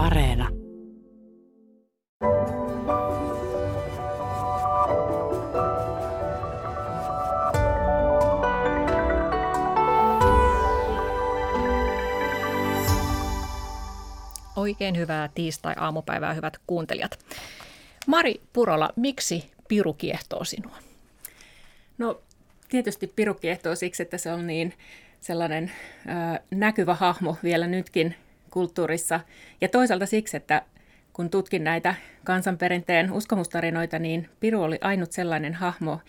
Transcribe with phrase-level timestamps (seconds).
[0.00, 0.48] Areena.
[14.56, 17.18] Oikein hyvää tiistai-aamupäivää, hyvät kuuntelijat.
[18.06, 20.76] Mari Purola, miksi piru kiehtoo sinua?
[21.98, 22.20] No
[22.68, 24.74] tietysti piru kiehtoo siksi, että se on niin
[25.20, 25.72] sellainen
[26.06, 28.14] ö, näkyvä hahmo vielä nytkin
[28.50, 29.20] kulttuurissa.
[29.60, 30.62] Ja toisaalta siksi, että
[31.12, 31.94] kun tutkin näitä
[32.24, 36.00] kansanperinteen uskomustarinoita, niin Piru oli ainut sellainen hahmo,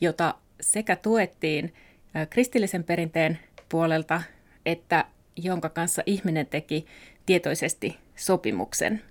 [0.00, 1.74] jota sekä tuettiin
[2.30, 4.22] kristillisen perinteen puolelta,
[4.66, 5.04] että
[5.36, 6.86] jonka kanssa ihminen teki
[7.26, 9.02] tietoisesti sopimuksen.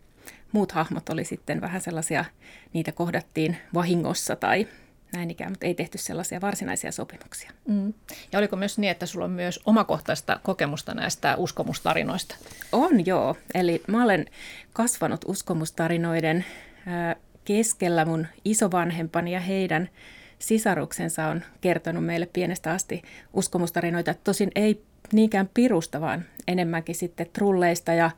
[0.52, 2.26] Muut hahmot oli sitten vähän sellaisia,
[2.74, 4.68] niitä kohdattiin vahingossa tai
[5.12, 7.52] näin ikään, mutta ei tehty sellaisia varsinaisia sopimuksia.
[7.68, 7.94] Mm.
[8.32, 12.36] Ja oliko myös niin, että sulla on myös omakohtaista kokemusta näistä uskomustarinoista?
[12.72, 14.26] On joo, eli mä olen
[14.74, 16.46] kasvanut uskomustarinoiden
[17.46, 19.90] keskellä mun isovanhempani ja heidän
[20.40, 23.02] sisaruksensa on kertonut meille pienestä asti
[23.34, 24.16] uskomustarinoita.
[24.24, 28.12] Tosin ei niinkään pirusta, vaan enemmänkin sitten trulleista ja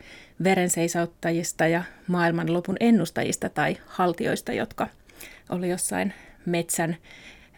[0.44, 4.88] verenseisauttajista ja maailmanlopun ennustajista tai haltioista, jotka
[5.50, 6.14] oli jossain
[6.46, 6.98] metsän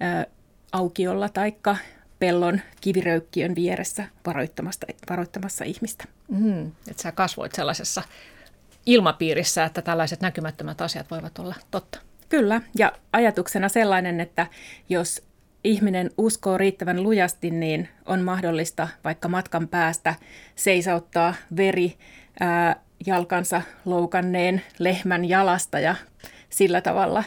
[0.01, 0.25] ä,
[0.71, 1.77] aukiolla taikka
[2.19, 6.05] pellon kiviröykkiön vieressä varoittamassa, varoittamassa ihmistä.
[6.27, 8.01] Mm, että sä kasvoit sellaisessa
[8.85, 11.99] ilmapiirissä, että tällaiset näkymättömät asiat voivat olla totta.
[12.29, 14.47] Kyllä, ja ajatuksena sellainen, että
[14.89, 15.21] jos
[15.63, 20.15] ihminen uskoo riittävän lujasti, niin on mahdollista vaikka matkan päästä
[20.55, 21.97] seisauttaa veri
[22.39, 22.75] ää,
[23.05, 25.95] jalkansa loukanneen lehmän jalasta ja
[26.49, 27.23] sillä tavalla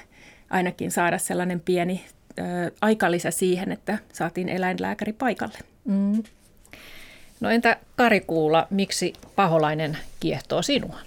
[0.51, 2.05] ainakin saada sellainen pieni
[2.37, 2.47] ää,
[2.81, 5.59] aikalisä siihen, että saatiin eläinlääkäri paikalle.
[5.85, 6.23] Mm.
[7.41, 10.99] No entä Kari Kuula, miksi paholainen kiehtoo sinua?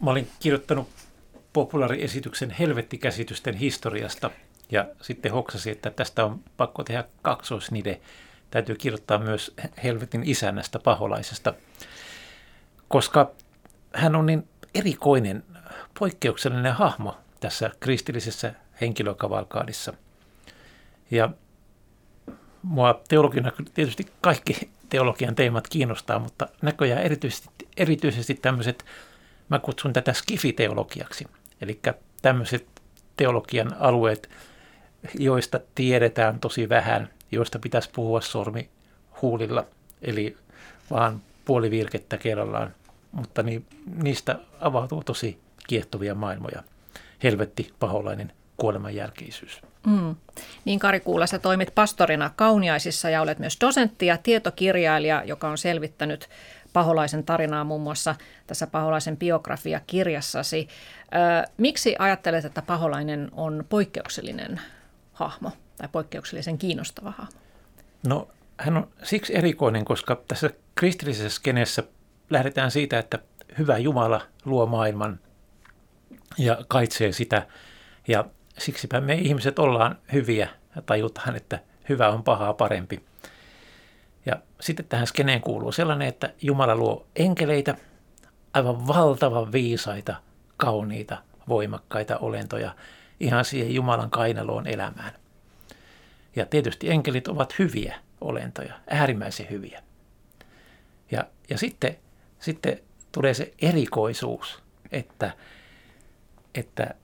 [0.00, 0.88] Mä olin kirjoittanut
[1.52, 4.30] populaariesityksen helvettikäsitysten historiasta
[4.70, 8.00] ja sitten hoksasi, että tästä on pakko tehdä kaksoisnide.
[8.50, 9.54] Täytyy kirjoittaa myös
[9.84, 11.54] helvetin isännästä paholaisesta,
[12.88, 13.30] koska
[13.94, 15.44] hän on niin erikoinen,
[15.98, 19.92] poikkeuksellinen hahmo tässä kristillisessä henkilökavalkaadissa.
[21.10, 21.30] Ja
[22.62, 28.84] mua teologina tietysti kaikki teologian teemat kiinnostaa, mutta näköjään erityisesti, erityisesti tämmöiset,
[29.48, 31.24] mä kutsun tätä skifiteologiaksi.
[31.60, 31.80] Eli
[32.22, 32.66] tämmöiset
[33.16, 34.30] teologian alueet,
[35.18, 38.70] joista tiedetään tosi vähän, joista pitäisi puhua sormi
[39.22, 39.66] huulilla,
[40.02, 40.36] eli
[40.90, 42.74] vaan puoli virkettä kerrallaan,
[43.12, 43.66] mutta niin,
[44.02, 46.62] niistä avautuu tosi kiehtovia maailmoja.
[47.22, 49.62] Helvetti, paholainen, kuoleman jälkeisyys.
[49.86, 50.16] Mm.
[50.64, 55.58] Niin Kari Kuula, sä toimit pastorina Kauniaisissa ja olet myös dosentti ja tietokirjailija, joka on
[55.58, 56.28] selvittänyt
[56.72, 58.14] paholaisen tarinaa muun muassa
[58.46, 60.68] tässä paholaisen biografia-kirjassasi.
[61.56, 64.60] Miksi ajattelet, että paholainen on poikkeuksellinen
[65.12, 67.38] hahmo tai poikkeuksellisen kiinnostava hahmo?
[68.06, 71.82] No hän on siksi erikoinen, koska tässä kristillisessä skeneessä
[72.30, 73.18] lähdetään siitä, että
[73.58, 75.20] hyvä Jumala luo maailman
[76.38, 77.46] ja kaitsee sitä.
[78.08, 78.24] Ja
[78.58, 83.02] siksipä me ihmiset ollaan hyviä ja tajutaan, että hyvä on pahaa parempi.
[84.26, 87.74] Ja sitten tähän skeneen kuuluu sellainen, että Jumala luo enkeleitä,
[88.54, 90.14] aivan valtavan viisaita,
[90.56, 92.74] kauniita, voimakkaita olentoja
[93.20, 95.12] ihan siihen Jumalan kainaloon elämään.
[96.36, 99.82] Ja tietysti enkelit ovat hyviä olentoja, äärimmäisen hyviä.
[101.10, 101.96] Ja, ja sitten,
[102.38, 102.78] sitten
[103.12, 105.32] tulee se erikoisuus, että,
[106.54, 106.94] että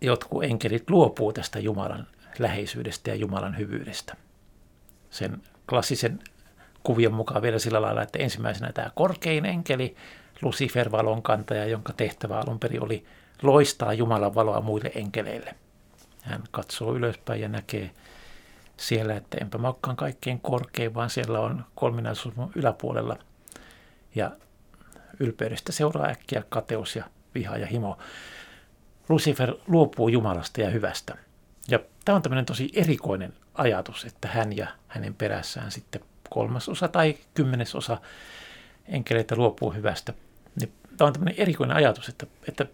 [0.00, 2.06] jotkut enkelit luopuu tästä Jumalan
[2.38, 4.16] läheisyydestä ja Jumalan hyvyydestä.
[5.10, 6.18] Sen klassisen
[6.82, 9.96] kuvion mukaan vielä sillä lailla, että ensimmäisenä tämä korkein enkeli,
[10.42, 13.04] Lucifer valon kantaja, jonka tehtävä alun perin oli
[13.42, 15.54] loistaa Jumalan valoa muille enkeleille.
[16.22, 17.90] Hän katsoo ylöspäin ja näkee
[18.76, 23.16] siellä, että enpä mä olekaan kaikkein korkein, vaan siellä on kolminaisuus yläpuolella.
[24.14, 24.30] Ja
[25.20, 27.98] ylpeydestä seuraa äkkiä kateus ja viha ja himo.
[29.10, 31.16] Lucifer luopuu Jumalasta ja hyvästä.
[31.68, 37.16] Ja tämä on tämmöinen tosi erikoinen ajatus, että hän ja hänen perässään sitten kolmasosa tai
[37.34, 37.98] kymmenesosa
[38.88, 40.12] enkeleitä luopuu hyvästä.
[40.60, 42.66] Niin tämä on tämmöinen erikoinen ajatus, että, että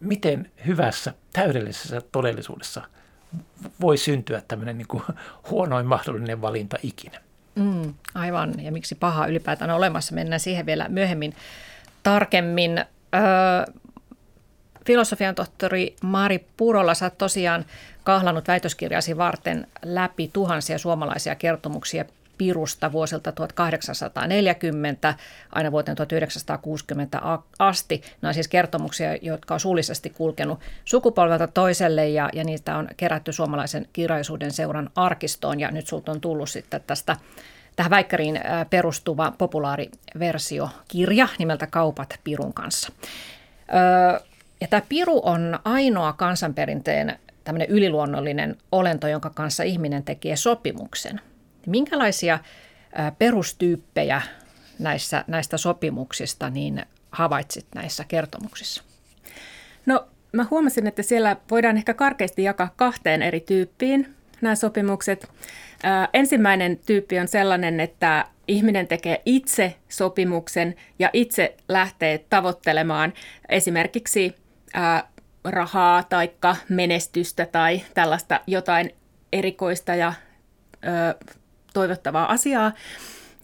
[0.00, 2.82] miten hyvässä, täydellisessä todellisuudessa
[3.80, 5.02] voi syntyä tämmöinen niin kuin
[5.50, 7.20] huonoin mahdollinen valinta ikinä.
[7.54, 11.34] Mm, aivan, ja miksi paha ylipäätään on olemassa, mennään siihen vielä myöhemmin
[12.02, 12.78] tarkemmin.
[13.14, 13.74] Öö,
[14.88, 17.64] filosofian tohtori Mari Purola, sä tosiaan
[18.04, 22.04] kahlannut väitöskirjasi varten läpi tuhansia suomalaisia kertomuksia
[22.38, 25.14] pirusta vuosilta 1840
[25.52, 27.20] aina vuoteen 1960
[27.58, 28.02] asti.
[28.20, 33.32] Nämä on siis kertomuksia, jotka on suullisesti kulkenut sukupolvelta toiselle ja, ja niitä on kerätty
[33.32, 37.16] suomalaisen kirjallisuuden seuran arkistoon ja nyt sulta on tullut sitten tästä
[37.76, 38.40] tähän väikkäriin
[38.70, 42.92] perustuva populaariversiokirja nimeltä Kaupat Pirun kanssa.
[44.60, 51.20] Ja tämä piru on ainoa kansanperinteen tämmöinen yliluonnollinen olento, jonka kanssa ihminen tekee sopimuksen.
[51.66, 52.38] Minkälaisia
[53.18, 54.22] perustyyppejä
[54.78, 58.82] näissä, näistä sopimuksista niin havaitsit näissä kertomuksissa?
[59.86, 65.28] No mä huomasin, että siellä voidaan ehkä karkeasti jakaa kahteen eri tyyppiin nämä sopimukset.
[66.12, 73.12] Ensimmäinen tyyppi on sellainen, että ihminen tekee itse sopimuksen ja itse lähtee tavoittelemaan
[73.48, 74.34] esimerkiksi
[74.74, 75.08] ää,
[75.44, 76.30] rahaa tai
[76.68, 78.94] menestystä tai tällaista jotain
[79.32, 80.12] erikoista ja
[80.84, 81.24] ö,
[81.74, 82.72] toivottavaa asiaa.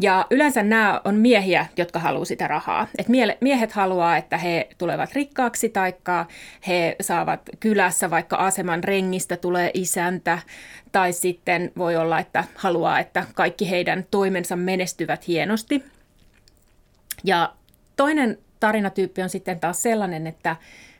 [0.00, 2.86] Ja yleensä nämä on miehiä, jotka haluaa sitä rahaa.
[2.98, 3.06] Et
[3.40, 6.26] miehet haluaa, että he tulevat rikkaaksi, taikka
[6.66, 10.38] he saavat kylässä vaikka aseman rengistä tulee isäntä,
[10.92, 15.84] tai sitten voi olla, että haluaa, että kaikki heidän toimensa menestyvät hienosti.
[17.24, 17.52] Ja
[17.96, 20.56] toinen tarinatyyppi on sitten taas sellainen, että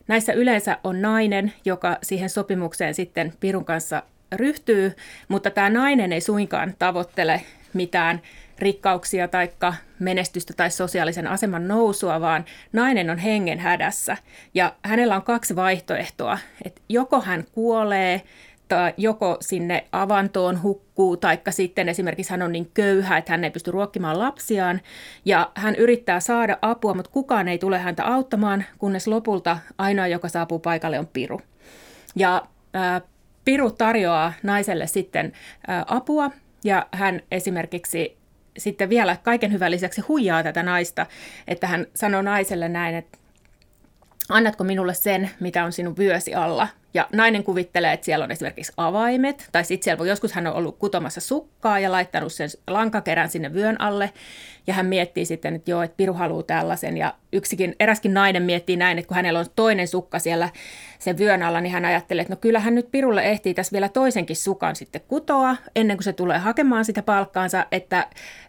[0.08, 4.02] näissä yleensä on nainen, joka siihen sopimukseen sitten Pirun kanssa
[4.32, 4.92] ryhtyy,
[5.28, 7.40] mutta tämä nainen ei suinkaan tavoittele
[7.72, 8.20] mitään
[8.58, 9.48] rikkauksia tai
[9.98, 14.16] menestystä tai sosiaalisen aseman nousua, vaan nainen on hengen hädässä.
[14.54, 18.22] Ja hänellä on kaksi vaihtoehtoa, että joko hän kuolee
[18.68, 23.50] tai joko sinne avantoon hukkuu, taikka sitten esimerkiksi hän on niin köyhä, että hän ei
[23.50, 24.80] pysty ruokkimaan lapsiaan,
[25.24, 30.28] ja hän yrittää saada apua, mutta kukaan ei tule häntä auttamaan, kunnes lopulta ainoa, joka
[30.28, 31.40] saapuu paikalle, on Piru.
[32.16, 32.42] Ja
[32.74, 33.00] ää,
[33.44, 35.32] Piru tarjoaa naiselle sitten
[35.66, 36.30] ää, apua,
[36.64, 38.16] ja hän esimerkiksi
[38.58, 41.06] sitten vielä kaiken hyvän lisäksi huijaa tätä naista,
[41.48, 43.18] että hän sanoo naiselle näin, että
[44.28, 46.68] annatko minulle sen, mitä on sinun vyösi alla?
[46.94, 50.78] Ja nainen kuvittelee, että siellä on esimerkiksi avaimet, tai sitten siellä joskus hän on ollut
[50.78, 54.12] kutomassa sukkaa ja laittanut sen lankakerän sinne vyön alle,
[54.66, 58.76] ja hän miettii sitten, että joo, että Piru haluaa tällaisen, ja yksikin, eräskin nainen miettii
[58.76, 60.48] näin, että kun hänellä on toinen sukka siellä
[60.98, 64.36] sen vyön alla, niin hän ajattelee, että no kyllähän nyt Pirulle ehtii tässä vielä toisenkin
[64.36, 68.06] sukan sitten kutoa, ennen kuin se tulee hakemaan sitä palkkaansa, että,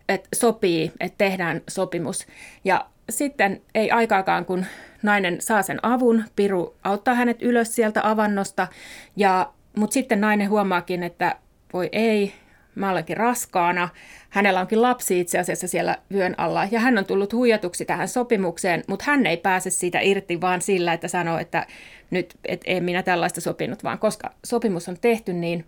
[0.09, 2.27] että sopii, että tehdään sopimus.
[2.65, 4.65] Ja sitten ei aikaakaan, kun
[5.03, 8.67] nainen saa sen avun, Piru auttaa hänet ylös sieltä avannosta,
[9.15, 11.35] ja, mutta sitten nainen huomaakin, että
[11.73, 12.33] voi ei,
[12.75, 13.89] mä olenkin raskaana,
[14.29, 18.83] hänellä onkin lapsi itse asiassa siellä vyön alla, ja hän on tullut huijatuksi tähän sopimukseen,
[18.87, 21.67] mutta hän ei pääse siitä irti vaan sillä, että sanoo, että
[22.11, 25.65] nyt et en minä tällaista sopinut, vaan koska sopimus on tehty, niin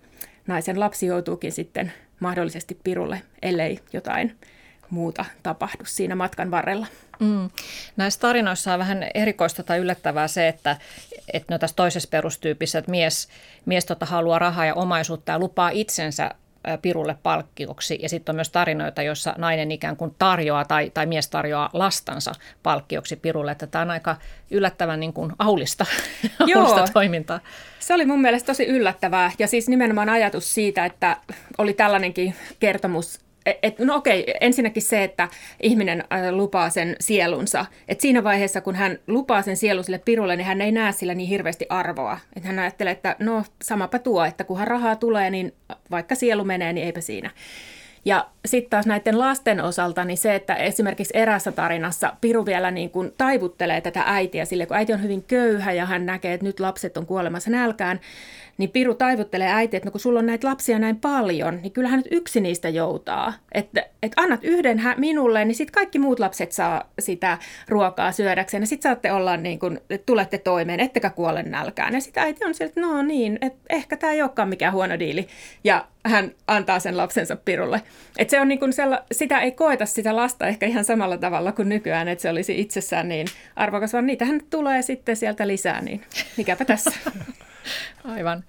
[0.47, 4.35] naisen lapsi joutuukin sitten mahdollisesti Pirulle, ellei jotain
[4.89, 6.87] muuta tapahdu siinä matkan varrella.
[7.19, 7.49] Mm.
[7.95, 10.77] Näissä tarinoissa on vähän erikoista tai yllättävää se, että,
[11.33, 13.27] että no tässä toisessa perustyypissä, että mies,
[13.65, 16.31] mies tota haluaa rahaa ja omaisuutta ja lupaa itsensä
[16.81, 17.99] pirulle palkkioksi.
[18.01, 22.31] Ja sitten on myös tarinoita, joissa nainen ikään kuin tarjoaa tai, tai mies tarjoaa lastansa
[22.63, 23.51] palkkioksi pirulle.
[23.51, 24.15] Että tämä on aika
[24.51, 25.85] yllättävän niin kuin aulista,
[26.55, 27.39] aulista toimintaa.
[27.79, 29.31] Se oli mun mielestä tosi yllättävää.
[29.39, 31.17] Ja siis nimenomaan ajatus siitä, että
[31.57, 33.26] oli tällainenkin kertomus
[33.63, 35.29] et, no okei, ensinnäkin se, että
[35.61, 37.65] ihminen äh, lupaa sen sielunsa.
[37.87, 41.13] Et siinä vaiheessa, kun hän lupaa sen sielun sille pirulle, niin hän ei näe sillä
[41.13, 42.19] niin hirveästi arvoa.
[42.35, 45.53] Et hän ajattelee, että no samapa tuo, että kunhan rahaa tulee, niin
[45.91, 47.29] vaikka sielu menee, niin eipä siinä.
[48.05, 52.89] Ja sitten taas näiden lasten osalta, niin se, että esimerkiksi erässä tarinassa Piru vielä niin
[52.89, 56.59] kuin taivuttelee tätä äitiä sille, kun äiti on hyvin köyhä ja hän näkee, että nyt
[56.59, 57.99] lapset on kuolemassa nälkään,
[58.57, 61.99] niin Piru taivuttelee äiti, että no kun sulla on näitä lapsia näin paljon, niin kyllähän
[61.99, 63.33] nyt yksi niistä joutaa.
[63.51, 67.37] Että, että annat yhden minulle, niin sitten kaikki muut lapset saa sitä
[67.67, 68.63] ruokaa syödäkseen.
[68.63, 71.93] Ja sitten saatte olla niin kuin, että tulette toimeen, ettekä kuole nälkään.
[71.93, 74.99] Ja sitten äiti on sieltä, että no niin, että ehkä tämä ei olekaan mikään huono
[74.99, 75.27] diili.
[75.63, 77.81] Ja hän antaa sen lapsensa Pirulle.
[78.17, 81.51] Että se on niin kuin sella, sitä ei koeta sitä lasta ehkä ihan samalla tavalla
[81.51, 86.01] kuin nykyään, että se olisi itsessään niin arvokas, vaan niitähän tulee sitten sieltä lisää, niin
[86.37, 86.91] mikäpä tässä.
[88.15, 88.43] Aivan.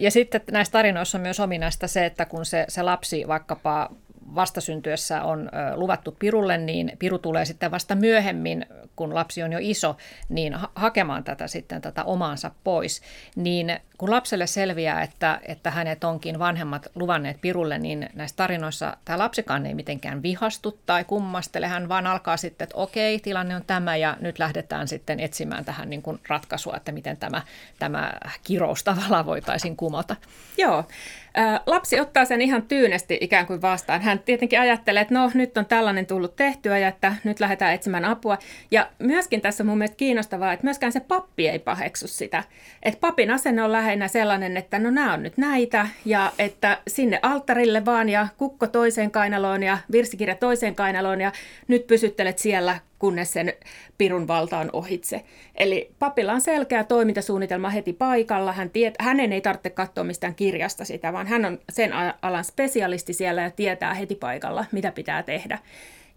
[0.00, 3.90] Ja sitten näissä tarinoissa on myös ominaista se, että kun se, se lapsi vaikkapa
[4.34, 9.96] vastasyntyessä on luvattu pirulle, niin piru tulee sitten vasta myöhemmin, kun lapsi on jo iso,
[10.28, 13.02] niin hakemaan tätä sitten tätä omaansa pois.
[13.36, 19.18] Niin kun lapselle selviää, että, että hänet onkin vanhemmat luvanneet pirulle, niin näissä tarinoissa tämä
[19.18, 23.96] lapsikaan ei mitenkään vihastu tai kummastele, hän vaan alkaa sitten, että okei, tilanne on tämä
[23.96, 27.42] ja nyt lähdetään sitten etsimään tähän niin kuin ratkaisua, että miten tämä,
[27.78, 28.12] tämä
[28.44, 30.16] kirous tavallaan voitaisiin kumota.
[30.58, 30.84] Joo,
[31.66, 34.02] Lapsi ottaa sen ihan tyynesti ikään kuin vastaan.
[34.02, 38.04] Hän tietenkin ajattelee, että no nyt on tällainen tullut tehtyä ja että nyt lähdetään etsimään
[38.04, 38.38] apua.
[38.70, 42.44] Ja myöskin tässä on mun mielestä kiinnostavaa, että myöskään se pappi ei paheksu sitä.
[42.82, 47.18] Että papin asenne on lähinnä sellainen, että no nämä on nyt näitä ja että sinne
[47.22, 51.32] alttarille vaan ja kukko toiseen kainaloon ja virsikirja toiseen kainaloon ja
[51.68, 53.52] nyt pysyttelet siellä kunnes sen
[53.98, 55.24] pirun valta on ohitse.
[55.54, 58.52] Eli papilla on selkeä toimintasuunnitelma heti paikalla.
[58.52, 61.92] Hän tiet, hänen ei tarvitse katsoa mistään kirjasta sitä, vaan hän on sen
[62.22, 65.58] alan spesialisti siellä ja tietää heti paikalla, mitä pitää tehdä.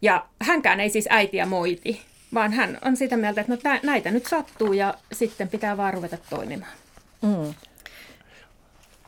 [0.02, 2.02] Ja hänkään ei siis äitiä moiti,
[2.34, 6.18] vaan hän on sitä mieltä, että no näitä nyt sattuu ja sitten pitää vaan ruveta
[6.30, 6.83] toimimaan.
[7.24, 7.54] Mm.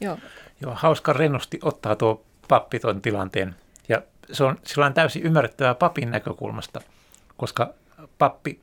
[0.01, 0.17] Joo.
[0.61, 3.55] Joo, hauska rennosti ottaa tuo pappi tuon tilanteen.
[3.89, 6.81] Ja se on sillä täysin ymmärrettävää papin näkökulmasta–
[7.37, 7.73] koska
[8.17, 8.59] pappi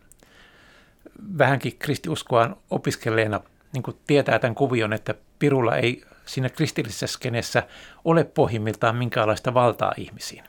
[1.39, 3.41] vähänkin kristiuskoaan opiskelleena
[3.73, 7.63] niin tietää tämän kuvion, että pirulla ei siinä kristillisessä skenessä
[8.05, 10.45] ole pohjimmiltaan minkäänlaista valtaa ihmisiin.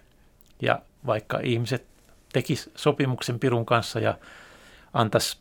[0.61, 1.85] Ja vaikka ihmiset
[2.33, 4.17] tekis sopimuksen pirun kanssa ja
[4.93, 5.37] antaisi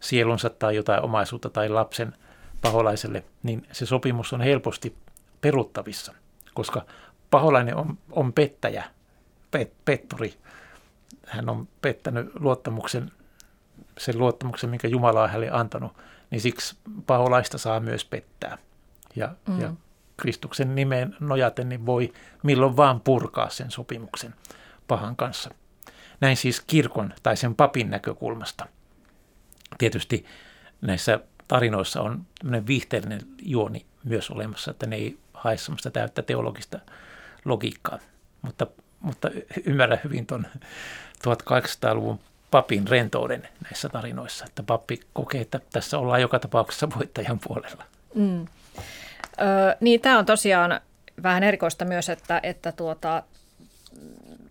[0.00, 2.12] sielunsa tai jotain omaisuutta tai lapsen
[2.60, 4.96] paholaiselle, niin se sopimus on helposti
[5.40, 6.14] peruttavissa,
[6.54, 6.86] koska
[7.30, 8.84] paholainen on, on pettäjä,
[9.50, 10.34] pet, petturi,
[11.26, 13.12] hän on pettänyt luottamuksen,
[13.98, 15.96] sen luottamuksen, minkä Jumala on hänelle antanut,
[16.30, 18.58] niin siksi paholaista saa myös pettää.
[19.16, 19.60] Ja, mm.
[19.60, 19.72] ja
[20.16, 24.34] Kristuksen nimeen nojaten niin voi milloin vaan purkaa sen sopimuksen
[24.88, 25.50] pahan kanssa.
[26.20, 28.66] Näin siis kirkon tai sen papin näkökulmasta.
[29.78, 30.24] Tietysti
[30.80, 32.26] näissä tarinoissa on
[32.66, 36.78] viihteellinen juoni myös olemassa, että ne ei hae sellaista täyttä teologista
[37.44, 37.98] logiikkaa.
[38.42, 38.66] Mutta,
[39.00, 39.30] mutta
[39.64, 40.46] ymmärrän hyvin tuon
[41.28, 47.84] 1800-luvun papin rentouden näissä tarinoissa, että pappi kokee, että tässä ollaan joka tapauksessa voittajan puolella.
[48.14, 48.42] Mm.
[48.42, 48.46] Ö,
[49.80, 50.80] niin tämä on tosiaan
[51.22, 53.22] vähän erikoista myös, että, että, tuota,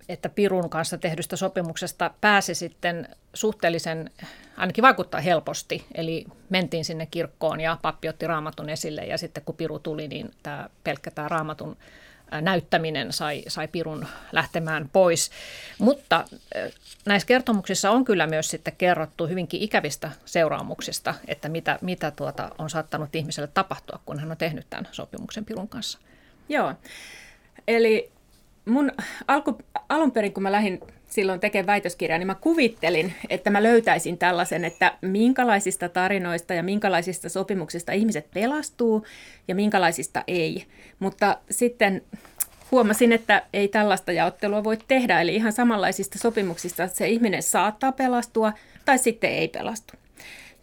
[0.09, 4.11] että Pirun kanssa tehdystä sopimuksesta pääsi sitten suhteellisen,
[4.57, 9.55] ainakin vaikuttaa helposti, eli mentiin sinne kirkkoon ja pappi otti raamatun esille ja sitten kun
[9.55, 11.77] Piru tuli, niin tämä pelkkä tämä raamatun
[12.41, 15.31] näyttäminen sai, sai Pirun lähtemään pois.
[15.79, 16.25] Mutta
[17.05, 22.69] näissä kertomuksissa on kyllä myös sitten kerrottu hyvinkin ikävistä seuraamuksista, että mitä, mitä tuota on
[22.69, 25.99] saattanut ihmiselle tapahtua, kun hän on tehnyt tämän sopimuksen Pirun kanssa.
[26.49, 26.73] Joo,
[27.67, 28.11] eli
[28.65, 28.91] mun
[29.27, 29.57] alku,
[29.89, 30.79] alun perin, kun mä lähdin
[31.09, 37.29] silloin tekemään väitöskirjaa, niin mä kuvittelin, että mä löytäisin tällaisen, että minkälaisista tarinoista ja minkälaisista
[37.29, 39.05] sopimuksista ihmiset pelastuu
[39.47, 40.65] ja minkälaisista ei.
[40.99, 42.01] Mutta sitten
[42.71, 48.53] huomasin, että ei tällaista jaottelua voi tehdä, eli ihan samanlaisista sopimuksista se ihminen saattaa pelastua
[48.85, 49.93] tai sitten ei pelastu.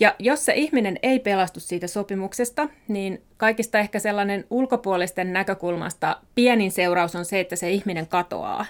[0.02, 6.70] Ja jos se ihminen ei pelastu siitä sopimuksesta, niin kaikista ehkä sellainen ulkopuolisten näkökulmasta pienin
[6.72, 8.66] seuraus on se, että se ihminen katoaa.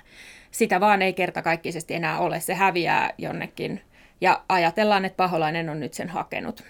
[0.50, 3.80] Sitä vaan ei kertakaikkisesti enää ole, se häviää jonnekin
[4.20, 6.64] ja ajatellaan, että paholainen on nyt sen hakenut.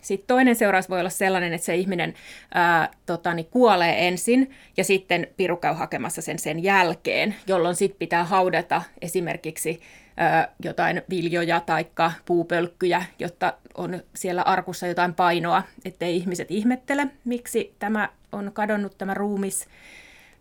[0.00, 2.14] Sitten toinen seuraus voi olla sellainen, että se ihminen
[2.54, 7.98] ää, tota, niin kuolee ensin ja sitten piru käy hakemassa sen sen jälkeen, jolloin sitten
[7.98, 9.80] pitää haudata esimerkiksi
[10.16, 11.86] ää, jotain viljoja tai
[12.24, 19.14] puupölkkyjä, jotta on siellä arkussa jotain painoa, ettei ihmiset ihmettele, miksi tämä on kadonnut tämä
[19.14, 19.66] ruumis.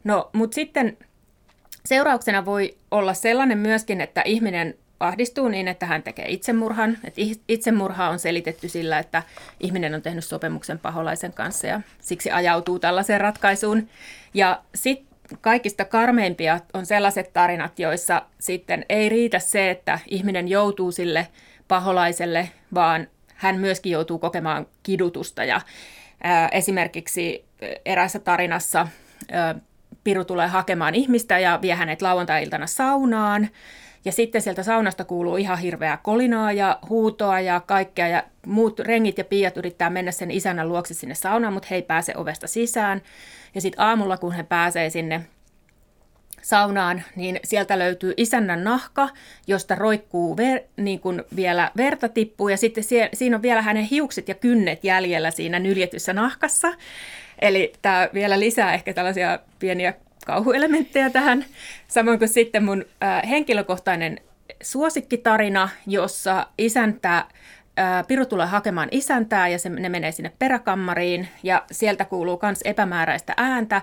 [0.04, 0.98] No, mutta sitten
[1.86, 6.98] seurauksena voi olla sellainen myöskin, että ihminen ahdistuu niin, että hän tekee itsemurhan.
[7.04, 7.16] Et
[7.48, 9.24] itsemurha on selitetty sillä, että
[9.60, 13.90] ihminen on tehnyt sopimuksen paholaisen kanssa ja siksi ajautuu tällaiseen ratkaisuun.
[14.34, 15.08] Ja sitten
[15.42, 21.28] kaikista karmeimpia on sellaiset tarinat, joissa sitten ei riitä se, että ihminen joutuu sille
[21.68, 25.44] paholaiselle, vaan hän myöskin joutuu kokemaan kidutusta.
[25.44, 25.62] Ja
[26.24, 27.46] ää, esimerkiksi
[27.86, 28.88] erässä tarinassa
[29.32, 29.56] ää,
[30.04, 33.50] Piru tulee hakemaan ihmistä ja vie hänet lauantai-iltana saunaan.
[34.08, 38.08] Ja sitten sieltä saunasta kuuluu ihan hirveää kolinaa ja huutoa ja kaikkea.
[38.08, 41.82] Ja muut rengit ja piiat yrittää mennä sen isänän luokse sinne saunaan, mutta he ei
[41.82, 43.02] pääse ovesta sisään.
[43.56, 45.22] Ja sitten aamulla, kun he pääsee sinne
[46.42, 49.10] saunaan, niin sieltä löytyy isännän nahka,
[49.48, 52.50] josta roikkuu ver, niin kuin vielä verta tippuu.
[52.50, 56.74] Ja sitten sie, siinä on vielä hänen hiukset ja kynnet jäljellä siinä nyljetyssä nahkassa.
[57.42, 59.94] Eli tämä vielä lisää ehkä tällaisia pieniä
[60.26, 61.46] kauhuelementtejä tähän,
[61.88, 64.20] samoin kuin sitten mun äh, henkilökohtainen
[64.62, 67.26] suosikkitarina, jossa isäntä
[68.08, 73.34] Piru tulee hakemaan isäntää ja se, ne menee sinne peräkammariin ja sieltä kuuluu myös epämääräistä
[73.38, 73.82] ääntä.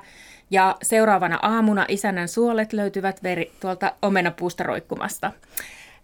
[0.50, 5.32] Ja seuraavana aamuna isännän suolet löytyvät veri, tuolta omenapuusta roikkumasta.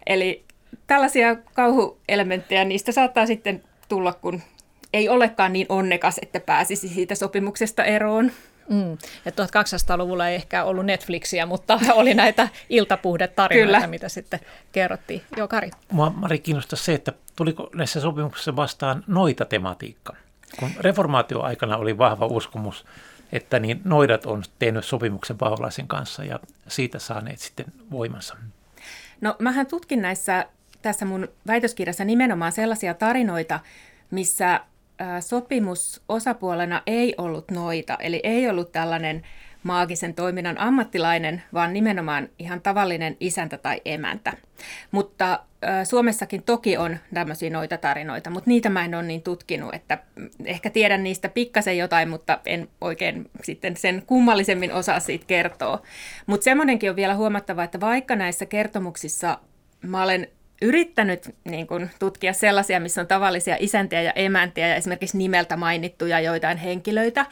[0.07, 0.43] Eli
[0.87, 4.41] tällaisia kauhuelementtejä, niistä saattaa sitten tulla, kun
[4.93, 8.31] ei olekaan niin onnekas, että pääsisi siitä sopimuksesta eroon.
[8.71, 8.97] Mm.
[9.25, 13.87] Ja 1800-luvulla ei ehkä ollut Netflixiä, mutta oli näitä iltapuhdetarinoita, Kyllä.
[13.87, 14.39] mitä sitten
[14.71, 15.21] kerrottiin.
[15.37, 15.71] Joo, Kari.
[15.91, 20.15] Mua Mari kiinnostaa se, että tuliko näissä sopimuksissa vastaan noita tematiikka.
[20.59, 22.85] Kun reformaatioaikana oli vahva uskomus,
[23.31, 28.35] että niin noidat on tehnyt sopimuksen paholaisen kanssa ja siitä saaneet sitten voimansa.
[29.21, 30.45] No mähän tutkin näissä
[30.81, 33.59] tässä mun väitöskirjassa nimenomaan sellaisia tarinoita,
[34.11, 34.59] missä
[35.19, 39.21] sopimusosapuolena ei ollut noita, eli ei ollut tällainen
[39.63, 44.33] maagisen toiminnan ammattilainen, vaan nimenomaan ihan tavallinen isäntä tai emäntä.
[44.91, 45.39] Mutta
[45.83, 49.97] Suomessakin toki on tämmöisiä noita tarinoita, mutta niitä mä en ole niin tutkinut, että
[50.45, 55.81] ehkä tiedän niistä pikkasen jotain, mutta en oikein sitten sen kummallisemmin osaa siitä kertoa.
[56.25, 59.37] Mutta semmoinenkin on vielä huomattava, että vaikka näissä kertomuksissa
[59.81, 60.27] mä olen
[60.61, 66.19] yrittänyt niin kuin, tutkia sellaisia, missä on tavallisia isäntiä ja emäntiä ja esimerkiksi nimeltä mainittuja
[66.19, 67.25] joitain henkilöitä,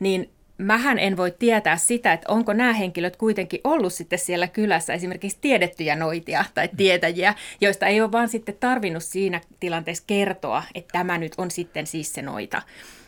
[0.00, 4.94] niin mähän en voi tietää sitä, että onko nämä henkilöt kuitenkin ollut sitten siellä kylässä
[4.94, 10.92] esimerkiksi tiedettyjä noitia tai tietäjiä, joista ei ole vaan sitten tarvinnut siinä tilanteessa kertoa, että
[10.92, 12.62] tämä nyt on sitten siis se noita.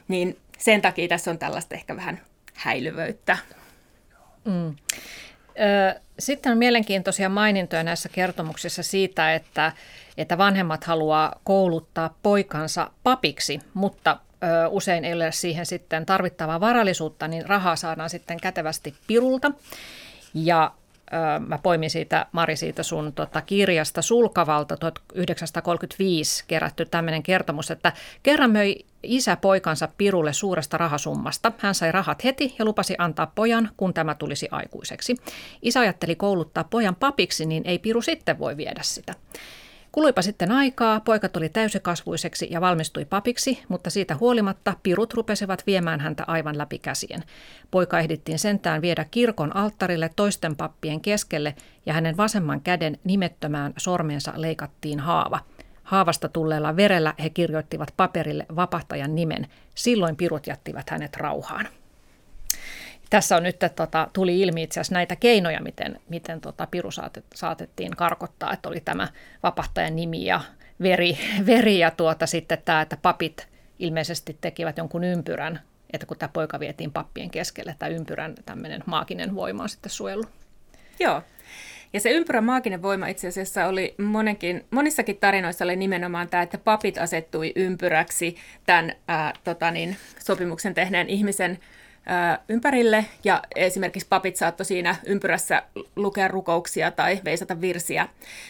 [0.08, 2.20] Niin sen takia tässä on tällaista ehkä vähän
[2.54, 3.38] häilyvöyttä.
[4.44, 4.74] Mm.
[6.18, 9.72] Sitten on mielenkiintoisia mainintoja näissä kertomuksissa siitä, että,
[10.16, 14.16] että vanhemmat haluaa kouluttaa poikansa papiksi, mutta
[14.70, 19.52] usein ei ole siihen sitten tarvittavaa varallisuutta, niin rahaa saadaan sitten kätevästi pirulta.
[20.34, 20.72] Ja
[21.46, 28.50] mä poimin siitä, Mari, siitä sun tota, kirjasta Sulkavalta 1935 kerätty tämmöinen kertomus, että kerran
[28.50, 31.52] möi isä poikansa Pirulle suuresta rahasummasta.
[31.58, 35.16] Hän sai rahat heti ja lupasi antaa pojan, kun tämä tulisi aikuiseksi.
[35.62, 39.14] Isä ajatteli kouluttaa pojan papiksi, niin ei Piru sitten voi viedä sitä.
[39.92, 46.00] Kuluipa sitten aikaa, poika tuli täysikasvuiseksi ja valmistui papiksi, mutta siitä huolimatta pirut rupesivat viemään
[46.00, 47.24] häntä aivan läpi käsien.
[47.70, 51.54] Poika ehdittiin sentään viedä kirkon alttarille toisten pappien keskelle
[51.86, 55.40] ja hänen vasemman käden nimettömään sormensa leikattiin haava.
[55.82, 59.46] Haavasta tulleella verellä he kirjoittivat paperille vapahtajan nimen.
[59.74, 61.68] Silloin pirut jättivät hänet rauhaan
[63.10, 67.24] tässä on nyt, tota, tuli ilmi itse asiassa näitä keinoja, miten, miten tota, Piru saatet,
[67.34, 69.08] saatettiin karkottaa, että oli tämä
[69.42, 70.40] vapahtajan nimi ja
[70.82, 75.60] veri, veri ja tuota, sitten tämä, että papit ilmeisesti tekivät jonkun ympyrän,
[75.92, 80.28] että kun tämä poika vietiin pappien keskelle, tämä ympyrän tämmöinen maaginen voima on sitten suojellut.
[81.00, 81.22] Joo,
[81.92, 86.58] ja se ympyrän maaginen voima itse asiassa oli monenkin, monissakin tarinoissa oli nimenomaan tämä, että
[86.58, 91.58] papit asettui ympyräksi tämän ää, tota niin, sopimuksen tehneen ihmisen
[92.48, 95.62] ympärille ja esimerkiksi papit saattoi siinä ympyrässä
[95.96, 98.08] lukea rukouksia tai veisata virsiä.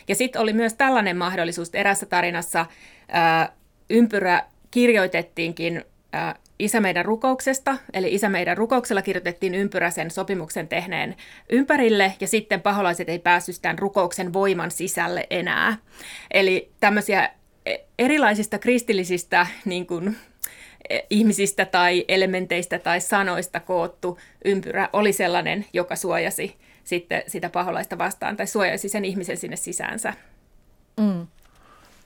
[0.09, 2.67] Ja sitten oli myös tällainen mahdollisuus, että erässä tarinassa
[3.09, 3.53] ää,
[3.91, 11.17] ympyrä kirjoitettiinkin ää, Isä meidän rukouksesta, eli Isä meidän rukouksella kirjoitettiin ympyrä sen sopimuksen tehneen
[11.51, 15.77] ympärille, ja sitten paholaiset ei päässyt tämän rukouksen voiman sisälle enää.
[16.31, 17.31] Eli tämmöisiä
[17.67, 20.17] e, erilaisista kristillisistä niin kuin,
[21.11, 28.37] ihmisistä tai elementeistä tai sanoista koottu ympyrä oli sellainen, joka suojasi sitten sitä paholaista vastaan
[28.37, 30.15] tai suojasi sen ihmisen sinne sisäänsä.
[31.01, 31.27] Mm.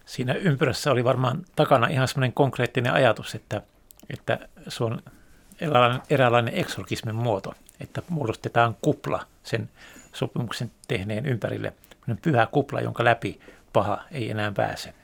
[0.06, 3.62] Siinä ympyrässä oli varmaan takana ihan semmoinen konkreettinen ajatus, että,
[4.10, 5.02] että se on
[5.60, 9.70] eräänlainen, eräänlainen eksorkismin muoto, että muodostetaan kupla sen
[10.12, 11.72] sopimuksen tehneen ympärille,
[12.22, 13.40] pyhä kupla, jonka läpi
[13.72, 14.94] paha ei enää pääse.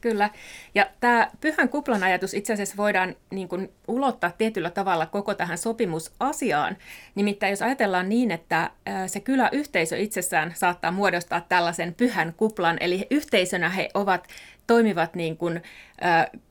[0.00, 0.30] Kyllä.
[0.74, 5.58] Ja tämä pyhän kuplan ajatus itse asiassa voidaan niin kuin, ulottaa tietyllä tavalla koko tähän
[5.58, 6.76] sopimusasiaan.
[7.14, 8.70] Nimittäin jos ajatellaan niin, että
[9.06, 14.28] se kyläyhteisö itsessään saattaa muodostaa tällaisen pyhän kuplan, eli yhteisönä he ovat
[14.66, 15.62] toimivat niin kuin,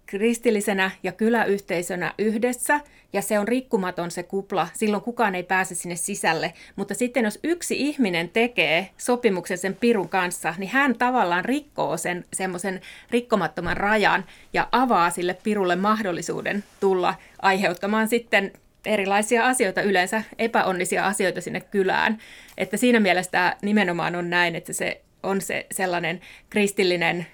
[0.10, 2.80] kristillisenä ja kyläyhteisönä yhdessä,
[3.13, 6.54] ja se on rikkumaton se kupla, silloin kukaan ei pääse sinne sisälle.
[6.76, 12.26] Mutta sitten jos yksi ihminen tekee sopimuksen sen pirun kanssa, niin hän tavallaan rikkoo sen
[12.34, 18.52] semmoisen rikkomattoman rajan ja avaa sille pirulle mahdollisuuden tulla aiheuttamaan sitten
[18.86, 22.17] erilaisia asioita, yleensä epäonnisia asioita sinne kylään.
[22.58, 27.28] Että siinä mielessä tämä nimenomaan on näin, että se on se sellainen kristillinen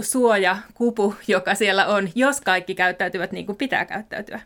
[0.00, 4.40] suoja, kupu, joka siellä on, jos kaikki käyttäytyvät niin kuin pitää käyttäytyä.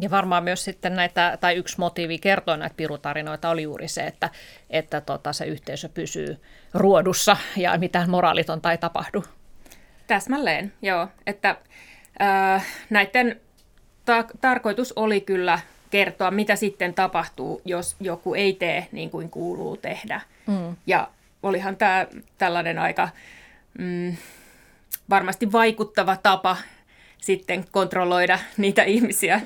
[0.00, 4.30] Ja varmaan myös sitten näitä, tai yksi motiivi kertoa näitä pirutarinoita oli juuri se, että,
[4.70, 6.40] että tota, se yhteisö pysyy
[6.74, 9.24] ruodussa ja mitään moraalitonta ei tapahdu.
[10.06, 11.08] Täsmälleen, joo.
[11.26, 11.56] Että
[12.22, 13.40] äh, näiden
[14.04, 15.58] ta- tarkoitus oli kyllä
[15.90, 20.20] kertoa, mitä sitten tapahtuu, jos joku ei tee niin kuin kuuluu tehdä.
[20.46, 20.76] Mm.
[20.86, 21.08] Ja
[21.42, 22.06] olihan tämä
[22.38, 23.08] tällainen aika
[23.78, 24.16] mm,
[25.10, 26.56] varmasti vaikuttava tapa
[27.20, 29.40] sitten kontrolloida niitä ihmisiä.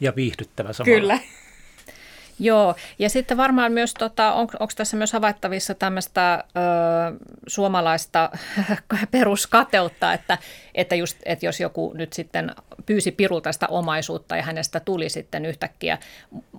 [0.00, 1.00] Ja viihdyttävä samalla.
[1.00, 1.18] Kyllä.
[2.38, 8.30] Joo, ja sitten varmaan myös, tota, on, onko tässä myös havaittavissa tämmöistä ö, suomalaista
[9.10, 10.38] peruskateutta, että,
[10.74, 12.54] että, just, että jos joku nyt sitten
[12.86, 15.98] pyysi pirulta sitä omaisuutta ja hänestä tuli sitten yhtäkkiä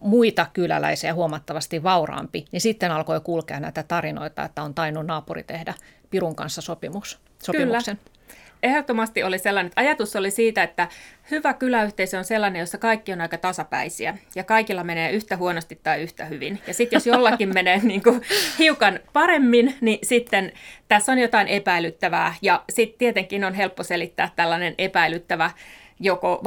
[0.02, 5.74] muita kyläläisiä huomattavasti vauraampi, niin sitten alkoi kulkea näitä tarinoita, että on tainnut naapuri tehdä
[6.10, 7.98] pirun kanssa sopimus, sopimuksen.
[7.98, 8.19] Kyllä
[8.64, 10.88] ehdottomasti oli sellainen, että ajatus oli siitä, että
[11.32, 16.02] hyvä kyläyhteisö on sellainen, jossa kaikki on aika tasapäisiä ja kaikilla menee yhtä huonosti tai
[16.02, 16.60] yhtä hyvin.
[16.68, 18.22] Ja sitten jos jollakin menee niin kuin
[18.60, 20.52] hiukan paremmin, niin sitten
[20.88, 25.52] tässä on jotain epäilyttävää ja sitten tietenkin on helppo selittää tällainen epäilyttävä
[26.00, 26.42] joko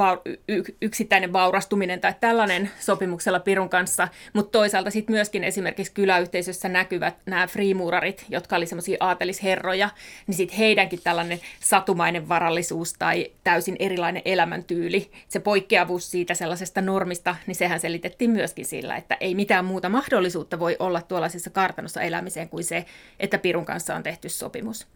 [0.81, 7.47] yksittäinen vaurastuminen tai tällainen sopimuksella Pirun kanssa, mutta toisaalta sitten myöskin esimerkiksi kyläyhteisössä näkyvät nämä
[7.47, 9.89] freemuurarit, jotka oli semmoisia aatelisherroja,
[10.27, 17.35] niin sitten heidänkin tällainen satumainen varallisuus tai täysin erilainen elämäntyyli, se poikkeavuus siitä sellaisesta normista,
[17.47, 22.49] niin sehän selitettiin myöskin sillä, että ei mitään muuta mahdollisuutta voi olla tuollaisessa kartanossa elämiseen
[22.49, 22.85] kuin se,
[23.19, 24.87] että Pirun kanssa on tehty sopimus.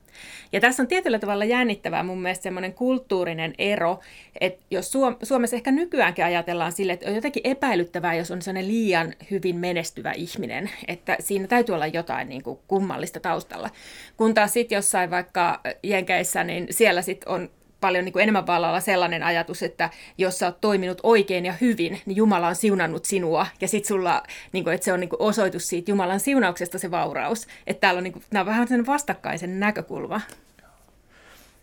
[0.52, 4.00] Ja tässä on tietyllä tavalla jännittävää mun mielestä semmoinen kulttuurinen ero,
[4.42, 4.92] että jos
[5.24, 10.12] Suomessa ehkä nykyäänkin ajatellaan sille, että on jotenkin epäilyttävää, jos on sellainen liian hyvin menestyvä
[10.12, 13.70] ihminen, että siinä täytyy olla jotain niin kuin kummallista taustalla.
[14.18, 17.50] Kun taas sitten jossain vaikka Jenkeissä, niin siellä sitten on
[17.82, 22.02] paljon niin kuin enemmän vallalla sellainen ajatus, että jos sä oot toiminut oikein ja hyvin,
[22.06, 23.48] niin Jumala on siunannut sinua.
[23.62, 26.92] Ja sitten sulla, niin kuin, että se on niin kuin osoitus siitä Jumalan siunauksesta se
[26.92, 27.48] vauraus.
[27.68, 30.22] Että täällä on, niin kuin, nämä on vähän sen vastakkaisen näkökulma.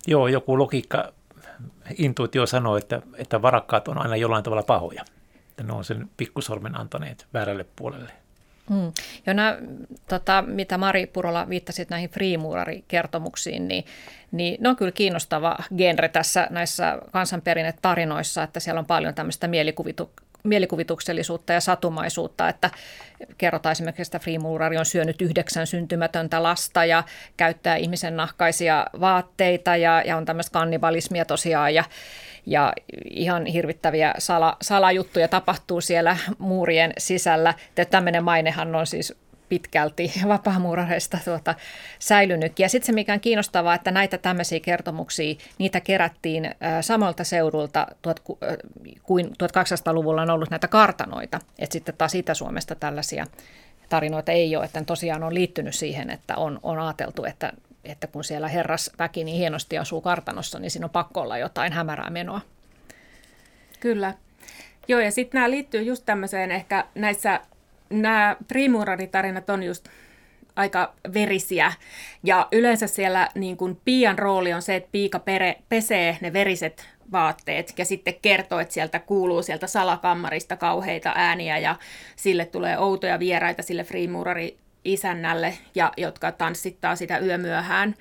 [0.07, 1.13] Joo, joku logiikka,
[1.99, 5.05] intuitio sanoo, että, että varakkaat on aina jollain tavalla pahoja.
[5.49, 8.24] Että ne on sen pikkusormen antaneet väärälle puolelle.
[8.71, 8.93] Mm.
[9.27, 9.59] Ja nämä,
[10.09, 13.85] tota, mitä Mari Purola viittasit näihin freemuurari-kertomuksiin, niin,
[14.33, 20.11] niin ne on kyllä kiinnostava genre tässä näissä kansanperinnetarinoissa, että siellä on paljon tämmöistä mielikuvitu,
[20.45, 22.71] mielikuvituksellisuutta ja satumaisuutta, että
[23.39, 27.05] kerrotaan esimerkiksi, että freemuurari on syönyt yhdeksän syntymätöntä lasta ja
[27.37, 31.85] käyttää ihmisen nahkaisia vaatteita ja, ja on tämmöistä kannibalismia tosiaan ja,
[32.47, 32.73] ja
[33.11, 37.55] ihan hirvittäviä sala, salajuttuja tapahtuu siellä muurien sisällä.
[37.91, 39.15] Tämmöinen mainehan on siis
[39.49, 41.55] pitkälti vapaamuurareista tuota,
[41.99, 42.59] säilynyt.
[42.59, 48.21] Ja sitten se, mikä on kiinnostavaa, että näitä tämmöisiä kertomuksia, niitä kerättiin samalta seudulta tuot,
[49.03, 51.41] kuin 1800-luvulla on ollut näitä kartanoita.
[51.59, 53.27] Että sitten taas Itä-Suomesta tällaisia
[53.89, 57.53] tarinoita ei ole, että tosiaan on liittynyt siihen, että on, on ajateltu, että
[57.85, 61.73] että kun siellä herras väki niin hienosti asuu kartanossa, niin siinä on pakko olla jotain
[61.73, 62.41] hämärää menoa.
[63.81, 64.15] Kyllä.
[64.89, 67.41] Joo, ja sitten nämä liittyy just tämmöiseen ehkä näissä,
[67.91, 69.89] nämä primuraritarinat on just
[70.57, 71.73] aika verisiä.
[72.23, 76.89] Ja yleensä siellä niin kuin piian rooli on se, että piika pere, pesee ne veriset
[77.13, 81.77] vaatteet ja sitten kertoo, että sieltä kuuluu sieltä salakammarista kauheita ääniä ja
[82.17, 87.95] sille tulee outoja vieraita sille freemurari isännälle, ja jotka tanssittaa sitä yömyöhään.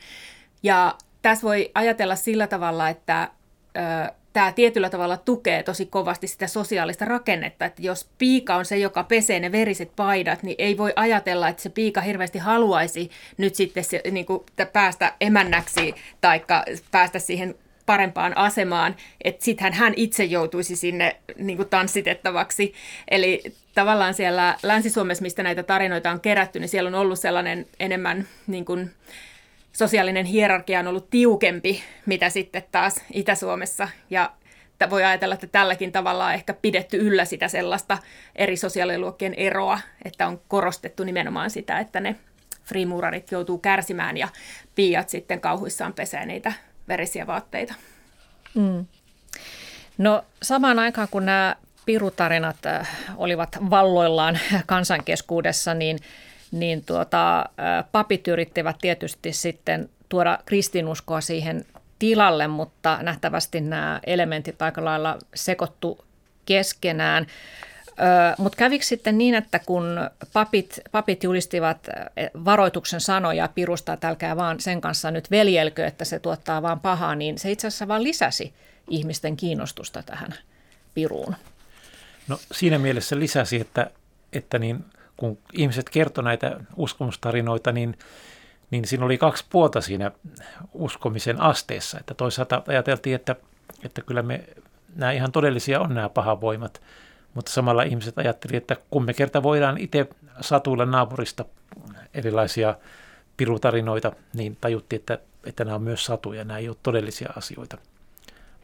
[0.63, 3.29] Ja tässä voi ajatella sillä tavalla, että
[3.77, 8.77] ö, tämä tietyllä tavalla tukee tosi kovasti sitä sosiaalista rakennetta, että jos piika on se,
[8.77, 13.55] joka pesee ne veriset paidat, niin ei voi ajatella, että se piika hirveästi haluaisi nyt
[13.55, 14.43] sitten se, niin kuin,
[14.73, 16.45] päästä emännäksi tai
[16.91, 22.73] päästä siihen parempaan asemaan, että sittenhän hän itse joutuisi sinne niin kuin tanssitettavaksi.
[23.07, 23.43] Eli
[23.75, 28.65] tavallaan siellä Länsi-Suomessa, mistä näitä tarinoita on kerätty, niin siellä on ollut sellainen enemmän niin
[28.65, 28.91] kuin,
[29.73, 33.87] sosiaalinen hierarkia on ollut tiukempi, mitä sitten taas Itä-Suomessa.
[34.09, 34.31] Ja
[34.89, 37.97] voi ajatella, että tälläkin tavalla on ehkä pidetty yllä sitä sellaista
[38.35, 42.15] eri sosiaaliluokkien eroa, että on korostettu nimenomaan sitä, että ne
[42.63, 44.27] freemurarit joutuu kärsimään ja
[44.75, 46.53] piiat sitten kauhuissaan pesee niitä
[46.87, 47.73] verisiä vaatteita.
[48.55, 48.85] Mm.
[49.97, 55.99] No samaan aikaan kun nämä pirutarinat äh, olivat valloillaan kansankeskuudessa, niin,
[56.51, 61.65] niin tuota, äh, papit yrittivät tietysti sitten tuoda kristinuskoa siihen
[61.99, 66.05] tilalle, mutta nähtävästi nämä elementit aika lailla sekoittu
[66.45, 67.27] keskenään.
[68.38, 71.88] Mutta kävikö sitten niin, että kun papit, papit julistivat
[72.45, 77.15] varoituksen sanoja pirusta, että älkää vaan sen kanssa nyt veljelkö, että se tuottaa vaan pahaa,
[77.15, 78.53] niin se itse asiassa vaan lisäsi
[78.89, 80.34] ihmisten kiinnostusta tähän
[80.93, 81.36] piruun.
[82.27, 83.89] No siinä mielessä lisäsi, että,
[84.34, 84.86] että niin,
[85.17, 87.97] kun ihmiset kertoi näitä uskomustarinoita, niin,
[88.71, 90.12] niin siinä oli kaksi puolta siinä
[90.73, 91.99] uskomisen asteessa.
[91.99, 93.36] Että toisaalta ajateltiin, että,
[93.86, 94.43] että kyllä me
[94.95, 96.82] nämä ihan todellisia on nämä pahavoimat,
[97.33, 100.07] mutta samalla ihmiset ajattelivat, että kun me kerta voidaan itse
[100.41, 101.45] satuilla naapurista
[102.13, 102.75] erilaisia
[103.37, 107.77] pirutarinoita, niin tajuttiin, että, että nämä on myös satuja, nämä ei ole todellisia asioita.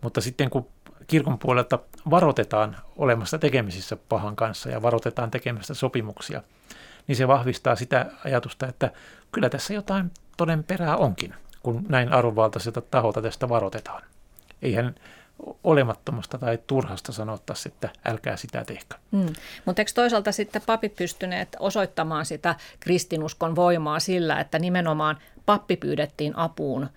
[0.01, 0.67] Mutta sitten kun
[1.07, 1.79] kirkon puolelta
[2.09, 6.43] varoitetaan olemassa tekemisissä pahan kanssa ja varoitetaan tekemästä sopimuksia,
[7.07, 8.91] niin se vahvistaa sitä ajatusta, että
[9.31, 14.03] kyllä tässä jotain toden perää onkin, kun näin arvovaltaiselta taholta tästä varoitetaan.
[14.61, 14.95] Eihän
[15.63, 18.95] olemattomasta tai turhasta sanottaisi, että älkää sitä tehkö.
[19.11, 19.33] Mm.
[19.65, 26.37] Mutta eikö toisaalta sitten papit pystyneet osoittamaan sitä kristinuskon voimaa sillä, että nimenomaan pappi pyydettiin
[26.37, 26.89] apuun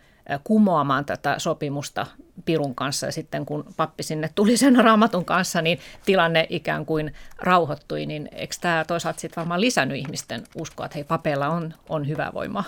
[0.45, 2.07] kumoamaan tätä sopimusta
[2.45, 7.15] Pirun kanssa ja sitten kun pappi sinne tuli sen raamatun kanssa, niin tilanne ikään kuin
[7.39, 12.09] rauhoittui, niin eikö tämä toisaalta sitten varmaan lisännyt ihmisten uskoa, että hei papeilla on, on
[12.09, 12.65] hyvä voima?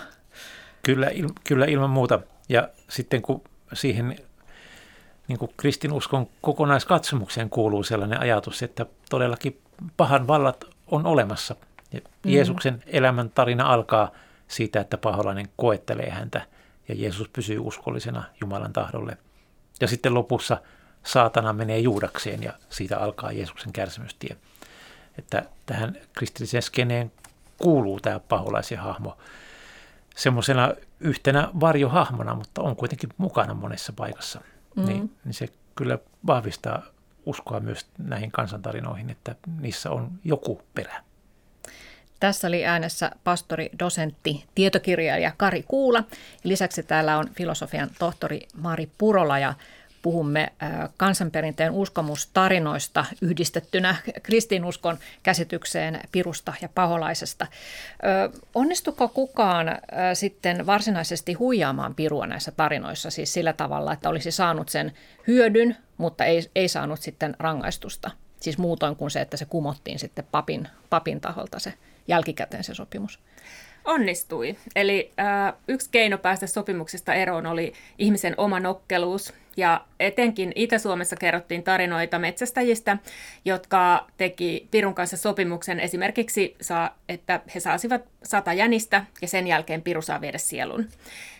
[0.83, 3.41] Kyllä, il, kyllä ilman muuta ja sitten kun
[3.73, 4.15] siihen
[5.27, 9.61] niin kuin kristinuskon kokonaiskatsomukseen kuuluu sellainen ajatus, että todellakin
[9.97, 11.55] pahan vallat on olemassa.
[11.91, 12.31] Ja mm.
[12.31, 14.11] Jeesuksen elämän tarina alkaa
[14.47, 16.41] siitä, että paholainen koettelee häntä
[16.87, 19.17] ja Jeesus pysyy uskollisena Jumalan tahdolle.
[19.81, 20.57] Ja sitten lopussa
[21.03, 24.37] saatana menee juudakseen ja siitä alkaa Jeesuksen kärsimystie.
[25.17, 27.11] Että tähän kristilliseen skeneen
[27.57, 29.17] kuuluu tämä paholaisen hahmo
[30.15, 34.41] semmoisena yhtenä varjohahmona, mutta on kuitenkin mukana monessa paikassa
[34.75, 34.85] mm.
[34.85, 36.81] niin, niin se kyllä vahvistaa
[37.25, 41.03] uskoa myös näihin kansantarinoihin, että niissä on joku perä.
[42.19, 46.03] Tässä oli äänessä pastori, dosentti, tietokirjailija Kari Kuula.
[46.43, 49.53] Lisäksi täällä on filosofian tohtori Mari Purola ja
[50.05, 50.53] puhumme
[50.97, 57.47] kansanperinteen uskomustarinoista yhdistettynä kristinuskon käsitykseen pirusta ja paholaisesta.
[58.55, 59.67] Onnistuko kukaan
[60.13, 64.91] sitten varsinaisesti huijaamaan pirua näissä tarinoissa, siis sillä tavalla, että olisi saanut sen
[65.27, 68.11] hyödyn, mutta ei, ei saanut sitten rangaistusta?
[68.39, 71.73] Siis muutoin kuin se, että se kumottiin sitten papin, papin taholta se
[72.07, 73.19] jälkikäteen se sopimus.
[73.85, 74.57] Onnistui.
[74.75, 79.33] Eli äh, yksi keino päästä sopimuksesta eroon oli ihmisen oma nokkeluus.
[79.57, 82.97] Ja etenkin Itä-Suomessa kerrottiin tarinoita metsästäjistä,
[83.45, 89.81] jotka teki Pirun kanssa sopimuksen esimerkiksi, saa, että he saasivat sata jänistä ja sen jälkeen
[89.81, 90.87] Piru saa viedä sielun.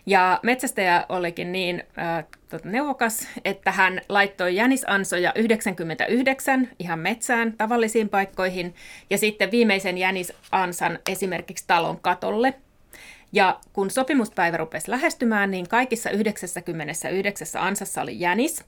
[0.06, 8.10] Ja metsästäjä olikin niin äh, tota, neuvokas, että hän laittoi jänisansoja 99 ihan metsään tavallisiin
[8.10, 8.76] paikkoihin
[9.10, 12.54] ja sitten viimeisen jänisansan esimerkiksi talon katolle.
[13.34, 18.64] Ja kun sopimuspäivä rupesi lähestymään, niin kaikissa 99 ansassa oli jänis,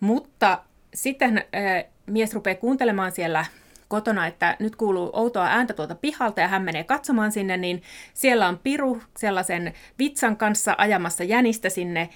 [0.00, 0.62] mutta
[0.94, 1.44] sitten
[2.06, 3.44] mies rupeaa kuuntelemaan siellä
[3.90, 7.82] kotona, että nyt kuuluu outoa ääntä tuolta pihalta ja hän menee katsomaan sinne, niin
[8.14, 12.08] siellä on Piru sellaisen vitsan kanssa ajamassa jänistä sinne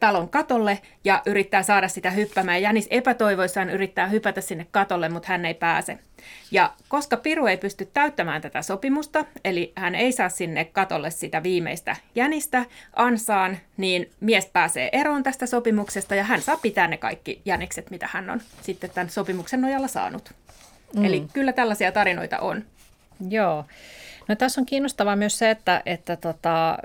[0.00, 2.62] talon katolle ja yrittää saada sitä hyppämään.
[2.62, 5.98] Jänis epätoivoissaan yrittää hypätä sinne katolle, mutta hän ei pääse.
[6.50, 11.42] Ja koska Piru ei pysty täyttämään tätä sopimusta, eli hän ei saa sinne katolle sitä
[11.42, 12.64] viimeistä jänistä
[12.96, 18.08] ansaan, niin mies pääsee eroon tästä sopimuksesta ja hän saa pitää ne kaikki jänikset, mitä
[18.12, 20.34] hän on sitten tämän sopimuksen nojalla saanut.
[20.96, 21.04] Mm.
[21.04, 22.64] Eli kyllä tällaisia tarinoita on.
[23.28, 23.64] Joo.
[24.28, 26.78] No tässä on kiinnostavaa myös se, että, että tota,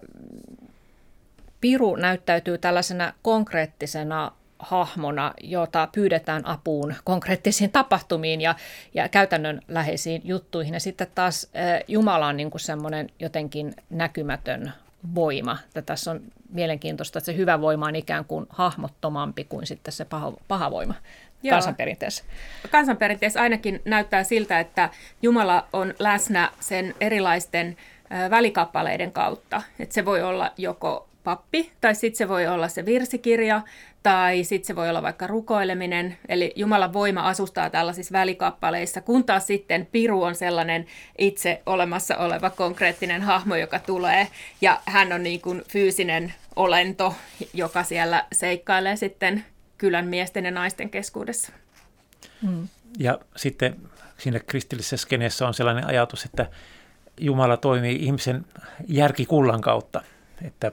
[1.61, 8.55] Piru näyttäytyy tällaisena konkreettisena hahmona, jota pyydetään apuun konkreettisiin tapahtumiin ja,
[8.93, 10.73] ja käytännönläheisiin juttuihin.
[10.73, 14.73] Ja sitten taas äh, Jumala on niin kuin semmoinen jotenkin näkymätön
[15.15, 15.57] voima.
[15.75, 20.05] Ja tässä on mielenkiintoista, että se hyvä voima on ikään kuin hahmottomampi kuin sitten se
[20.05, 20.93] paha, paha voima.
[21.43, 21.55] Joo.
[21.55, 22.23] kansanperinteessä.
[22.71, 24.89] Kansanperinteessä ainakin näyttää siltä, että
[25.21, 27.77] Jumala on läsnä sen erilaisten
[28.29, 29.61] välikappaleiden kautta.
[29.79, 33.61] Että se voi olla joko pappi, tai sitten se voi olla se virsikirja,
[34.03, 36.17] tai sitten se voi olla vaikka rukoileminen.
[36.29, 40.85] Eli Jumalan voima asustaa tällaisissa välikappaleissa, kun taas sitten Piru on sellainen
[41.17, 44.27] itse olemassa oleva konkreettinen hahmo, joka tulee,
[44.61, 47.15] ja hän on niin kuin fyysinen olento,
[47.53, 49.45] joka siellä seikkailee sitten
[49.77, 51.51] kylän miesten ja naisten keskuudessa.
[52.41, 52.67] Mm.
[52.99, 53.75] Ja sitten
[54.17, 56.49] siinä kristillisessä skeneessä on sellainen ajatus, että
[57.19, 58.45] Jumala toimii ihmisen
[58.87, 60.01] järkikullan kautta
[60.41, 60.71] että,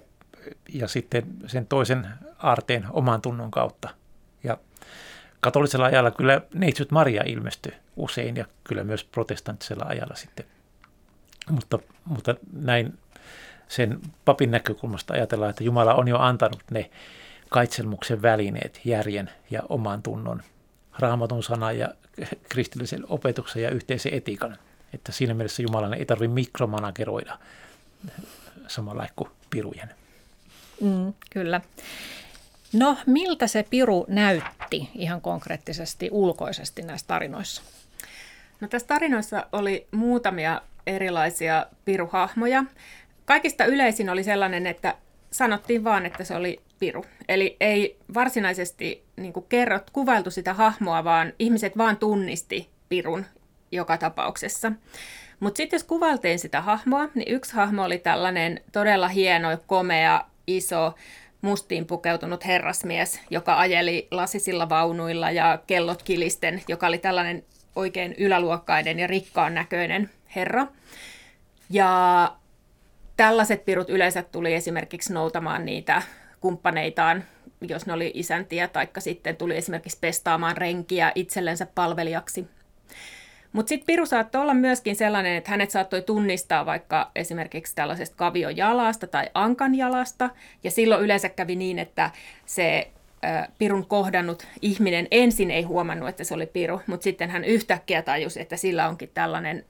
[0.69, 2.07] ja sitten sen toisen
[2.39, 3.89] aarteen oman tunnon kautta.
[4.45, 4.59] Ja
[5.41, 10.47] katolisella ajalla kyllä neitsyt Maria ilmestyi usein ja kyllä myös protestanttisella ajalla sitten.
[11.51, 12.99] Mutta, mutta näin
[13.69, 16.91] sen papin näkökulmasta ajatellaan, että Jumala on jo antanut ne
[17.55, 20.43] kaitselmuksen välineet, järjen ja oman tunnon
[20.99, 21.89] raamatun sanan ja
[22.49, 24.57] kristillisen opetuksen ja yhteisen etiikan.
[24.95, 27.39] Että siinä mielessä Jumalainen ei tarvitse mikromanageroida
[28.67, 29.91] samalla kuin pirujen.
[30.81, 31.61] Mm, kyllä.
[32.73, 37.63] No, miltä se piru näytti ihan konkreettisesti ulkoisesti näissä tarinoissa?
[38.61, 42.65] No tässä tarinoissa oli muutamia erilaisia piruhahmoja.
[43.25, 44.95] Kaikista yleisin oli sellainen, että
[45.35, 47.05] sanottiin vaan, että se oli piru.
[47.29, 53.27] Eli ei varsinaisesti niin kerrot, kuvailtu sitä hahmoa, vaan ihmiset vaan tunnisti pirun
[53.73, 54.73] joka tapauksessa.
[55.41, 60.95] Mutta sitten jos kuvaltiin sitä hahmoa, niin yksi hahmo oli tällainen todella hieno, komea, iso,
[61.41, 67.45] mustiin pukeutunut herrasmies, joka ajeli lasisilla vaunuilla ja kellot kilisten, joka oli tällainen
[67.77, 70.67] oikein yläluokkainen ja rikkaan näköinen herra.
[71.71, 72.33] Ja
[73.17, 76.03] tällaiset pirut yleensä tuli esimerkiksi noutamaan niitä
[76.41, 77.25] kumppaneitaan,
[77.61, 82.47] jos ne oli isäntiä, taikka sitten tuli esimerkiksi pestaamaan renkiä itsellensä palvelijaksi.
[83.53, 88.57] Mutta sitten Piru saattoi olla myöskin sellainen, että hänet saattoi tunnistaa vaikka esimerkiksi tällaisesta kavion
[88.57, 90.31] jalasta tai ankan jalasta.
[90.65, 92.11] Ja silloin yleensä kävi niin, että
[92.47, 92.91] se
[93.59, 98.41] Pirun kohdannut ihminen ensin ei huomannut, että se oli Piru, mutta sitten hän yhtäkkiä tajusi,
[98.41, 99.65] että sillä onkin tällainen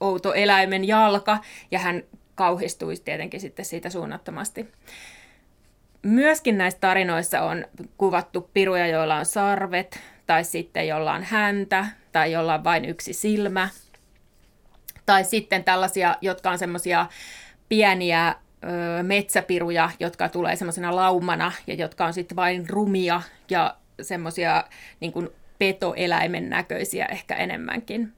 [0.00, 1.38] outo eläimen jalka,
[1.70, 2.02] ja hän
[2.34, 4.68] kauhistuisi tietenkin sitten siitä suunnattomasti.
[6.02, 7.64] Myöskin näissä tarinoissa on
[7.98, 13.12] kuvattu piruja, joilla on sarvet, tai sitten jolla on häntä, tai jolla on vain yksi
[13.12, 13.68] silmä.
[15.06, 17.06] Tai sitten tällaisia, jotka on semmoisia
[17.68, 18.34] pieniä
[19.02, 24.64] metsäpiruja, jotka tulee semmoisena laumana ja jotka on sitten vain rumia ja semmoisia
[25.00, 25.12] niin
[25.58, 28.12] petoeläimen näköisiä ehkä enemmänkin.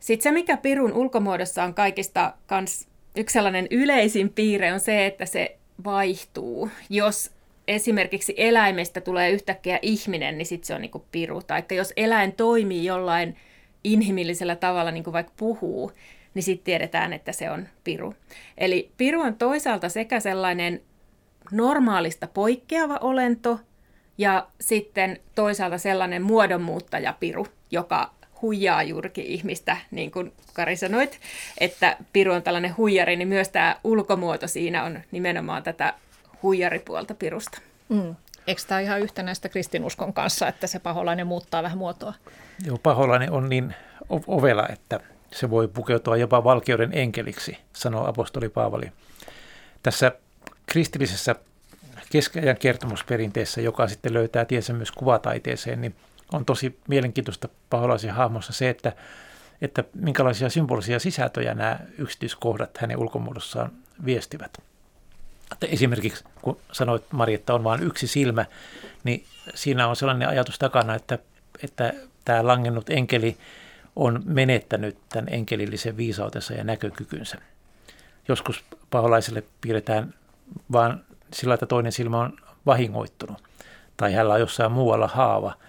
[0.00, 5.26] Sitten se, mikä pirun ulkomuodossa on kaikista kans yksi sellainen yleisin piirre on se, että
[5.26, 6.70] se vaihtuu.
[6.90, 7.30] Jos
[7.68, 11.42] esimerkiksi eläimestä tulee yhtäkkiä ihminen, niin sitten se on niin kuin piru.
[11.42, 13.36] Tai jos eläin toimii jollain
[13.84, 15.92] inhimillisellä tavalla, niin kuin vaikka puhuu,
[16.34, 18.14] niin sitten tiedetään, että se on piru.
[18.58, 20.82] Eli piru on toisaalta sekä sellainen
[21.52, 23.60] normaalista poikkeava olento,
[24.18, 31.20] ja sitten toisaalta sellainen muodonmuuttaja piru, joka huijaa juurikin ihmistä, niin kuin Kari sanoit,
[31.58, 35.94] että Piru on tällainen huijari, niin myös tämä ulkomuoto siinä on nimenomaan tätä
[36.42, 37.58] huijaripuolta Pirusta.
[37.88, 38.14] Mm.
[38.46, 42.14] Eikö tämä ihan yhtenäistä kristinuskon kanssa, että se paholainen muuttaa vähän muotoa?
[42.66, 43.74] Joo, paholainen on niin
[44.26, 45.00] ovela, että
[45.32, 48.92] se voi pukeutua jopa valkeuden enkeliksi, sanoo apostoli Paavali.
[49.82, 50.12] Tässä
[50.66, 51.34] kristillisessä
[52.10, 55.94] keskiajan kertomusperinteessä, joka sitten löytää tiensä myös kuvataiteeseen, niin
[56.32, 58.92] on tosi mielenkiintoista paholaisen hahmossa se, että,
[59.62, 63.70] että minkälaisia symbolisia sisältöjä nämä yksityiskohdat hänen ulkomuodossaan
[64.04, 64.58] viestivät.
[65.52, 68.44] Että esimerkiksi kun sanoit Mari, että on vain yksi silmä,
[69.04, 71.18] niin siinä on sellainen ajatus takana, että,
[71.64, 71.92] että
[72.24, 73.36] tämä langennut enkeli
[73.96, 77.38] on menettänyt tämän enkelillisen viisautensa ja näkökykynsä.
[78.28, 80.14] Joskus paholaiselle piirretään
[80.72, 80.94] vain
[81.32, 83.42] sillä, että toinen silmä on vahingoittunut
[83.96, 85.54] tai hänellä on jossain muualla haava–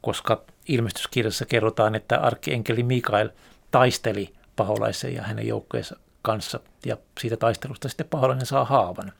[0.00, 3.28] koska ilmestyskirjassa kerrotaan, että arkkienkeli Mikael
[3.70, 9.12] taisteli paholaisen ja hänen joukkojensa kanssa, ja siitä taistelusta sitten paholainen saa haavan.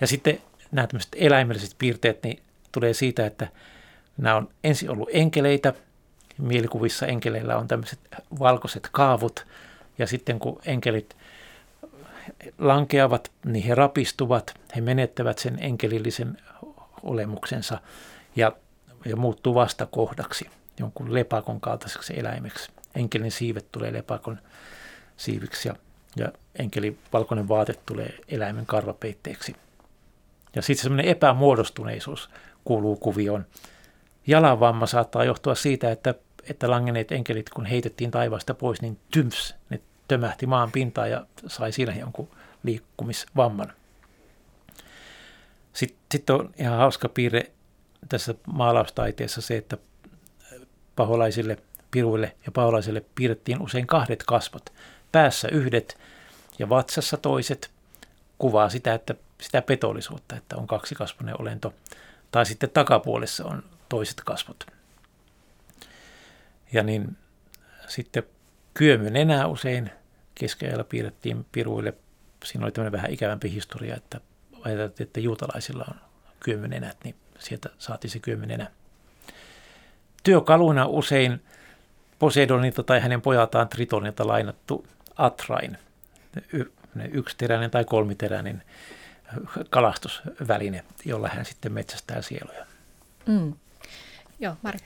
[0.00, 0.40] Ja sitten
[0.72, 3.48] nämä tämmöiset eläimelliset piirteet niin tulee siitä, että
[4.16, 5.72] nämä on ensin ollut enkeleitä,
[6.38, 7.98] mielikuvissa enkeleillä on tämmöiset
[8.38, 9.46] valkoiset kaavut,
[9.98, 11.16] ja sitten kun enkelit
[12.58, 16.36] lankeavat, niin he rapistuvat, he menettävät sen enkelillisen
[17.02, 17.78] olemuksensa,
[18.36, 18.52] ja
[19.04, 22.70] ja muuttuu vastakohdaksi jonkun lepakon kaltaiseksi eläimeksi.
[22.94, 24.38] Enkelin siivet tulee lepakon
[25.16, 25.74] siiviksi ja,
[26.16, 29.56] ja enkelin valkoinen vaate tulee eläimen karvapeitteeksi.
[30.56, 32.30] Ja sitten semmoinen epämuodostuneisuus
[32.64, 33.46] kuuluu kuvioon.
[34.26, 36.14] Jalanvamma saattaa johtua siitä, että,
[36.50, 41.72] että langeneet enkelit, kun heitettiin taivaasta pois, niin tyms, ne tömähti maan pintaan ja sai
[41.72, 42.28] siinä jonkun
[42.62, 43.72] liikkumisvamman.
[45.72, 47.50] Sitten, sitten on ihan hauska piirre
[48.08, 49.76] tässä maalaustaiteessa se, että
[50.96, 51.58] paholaisille
[51.90, 54.72] piruille ja paholaisille piirrettiin usein kahdet kasvot.
[55.12, 55.98] Päässä yhdet
[56.58, 57.70] ja vatsassa toiset
[58.38, 61.74] kuvaa sitä, että sitä petollisuutta, että on kaksi kasvonen olento.
[62.30, 64.66] Tai sitten takapuolessa on toiset kasvot.
[66.72, 67.16] Ja niin
[67.88, 68.22] sitten
[68.74, 69.90] kyömyn enää usein
[70.34, 71.94] keskiajalla piirrettiin piruille.
[72.44, 74.20] Siinä oli tämmöinen vähän ikävämpi historia, että
[74.60, 76.00] ajateltiin, että juutalaisilla on
[76.40, 77.14] kyömyn enät, niin
[77.44, 78.70] sieltä saatiin se kymmenenä.
[80.22, 81.42] Työkaluna usein
[82.18, 84.86] Poseidonilta tai hänen pojaltaan Tritonilta lainattu
[85.16, 85.78] Atrain,
[87.12, 88.62] yksiteräinen tai kolmiteräinen
[89.70, 92.66] kalastusväline, jolla hän sitten metsästää sieluja.
[93.26, 93.54] Mm.
[94.40, 94.78] Joo, Mari.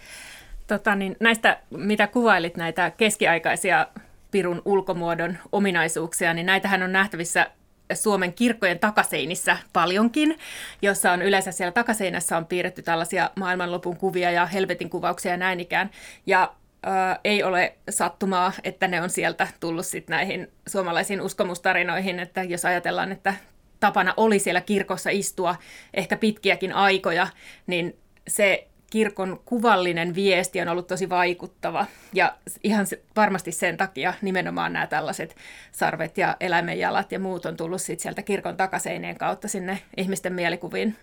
[0.67, 3.87] Tota, niin näistä, mitä kuvailit, näitä keskiaikaisia
[4.31, 7.51] pirun ulkomuodon ominaisuuksia, niin näitähän on nähtävissä
[7.95, 10.39] Suomen kirkkojen takaseinissä paljonkin,
[10.83, 15.61] jossa on yleensä siellä takaseinässä on piirretty tällaisia maailmanlopun kuvia ja helvetin kuvauksia ja näin
[15.61, 15.91] ikään.
[16.27, 22.43] Ja ää, ei ole sattumaa, että ne on sieltä tullut sit näihin suomalaisiin uskomustarinoihin, että
[22.43, 23.35] jos ajatellaan, että
[23.81, 25.57] tapana oli siellä kirkossa istua
[25.95, 27.27] ehkä pitkiäkin aikoja,
[27.67, 27.97] niin
[28.29, 31.87] se kirkon kuvallinen viesti on ollut tosi vaikuttava.
[32.13, 32.87] Ja ihan
[33.17, 35.37] varmasti sen takia nimenomaan nämä tällaiset
[35.73, 40.97] sarvet ja eläimenjalat ja muut on tullut sit sieltä kirkon takaseineen kautta sinne ihmisten mielikuviin.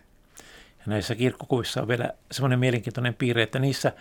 [0.79, 3.91] Ja näissä kirkkokuvissa on vielä semmoinen mielenkiintoinen piirre, että niissä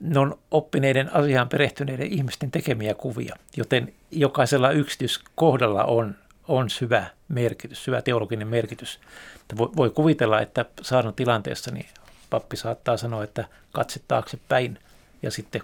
[0.00, 6.16] ne on oppineiden asiaan perehtyneiden ihmisten tekemiä kuvia, joten jokaisella yksityiskohdalla on,
[6.48, 9.00] on syvä merkitys, syvä teologinen merkitys.
[9.58, 11.86] Voi, voi kuvitella, että saadun tilanteessa niin
[12.32, 14.78] pappi saattaa sanoa, että katse taaksepäin
[15.22, 15.62] ja sitten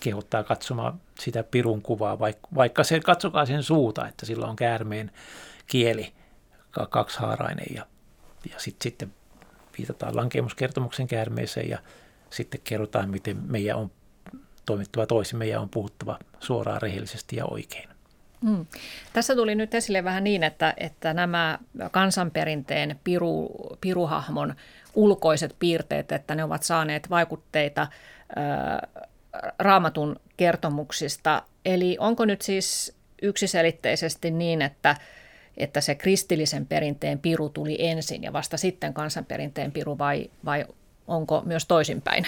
[0.00, 2.18] kehottaa katsomaan sitä pirun kuvaa,
[2.54, 5.10] vaikka se katsokaa sen suuta, että sillä on käärmeen
[5.66, 6.12] kieli
[6.90, 7.86] kaksihaarainen ja,
[8.50, 9.14] ja sit, sitten
[9.78, 11.78] viitataan lankemuskertomuksen käärmeeseen ja
[12.30, 13.90] sitten kerrotaan, miten meidän on
[14.66, 17.88] toimittava toisin, meidän on puhuttava suoraan rehellisesti ja oikein.
[18.42, 18.66] Hmm.
[19.12, 21.58] Tässä tuli nyt esille vähän niin, että, että nämä
[21.90, 23.48] kansanperinteen piru,
[23.80, 24.54] piruhahmon
[24.94, 27.86] ulkoiset piirteet, että ne ovat saaneet vaikutteita
[29.58, 31.42] raamatun kertomuksista.
[31.64, 34.96] Eli onko nyt siis yksiselitteisesti niin, että,
[35.56, 40.66] että se kristillisen perinteen piru tuli ensin ja vasta sitten kansanperinteen piru vai, vai
[41.06, 42.26] onko myös toisinpäin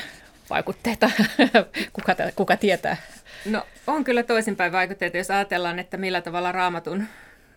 [0.50, 1.10] vaikutteita?
[1.92, 2.96] kuka, kuka tietää?
[3.44, 7.04] No on kyllä toisinpäin vaikutteita, jos ajatellaan, että millä tavalla raamatun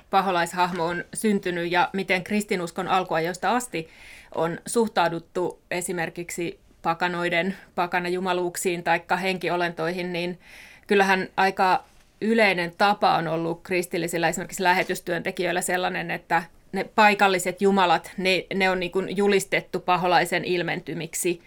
[0.10, 3.90] paholaishahmo on syntynyt ja miten kristinuskon alkuajoista asti
[4.36, 10.40] on suhtauduttu esimerkiksi pakanoiden pakanajumaluuksiin tai henkiolentoihin, niin
[10.88, 11.84] kyllähän aika
[12.22, 18.80] yleinen tapa on ollut kristillisillä esimerkiksi lähetystyöntekijöillä sellainen, että ne paikalliset jumalat, ne, ne on
[18.80, 21.42] niin kuin julistettu paholaisen ilmentymiksi.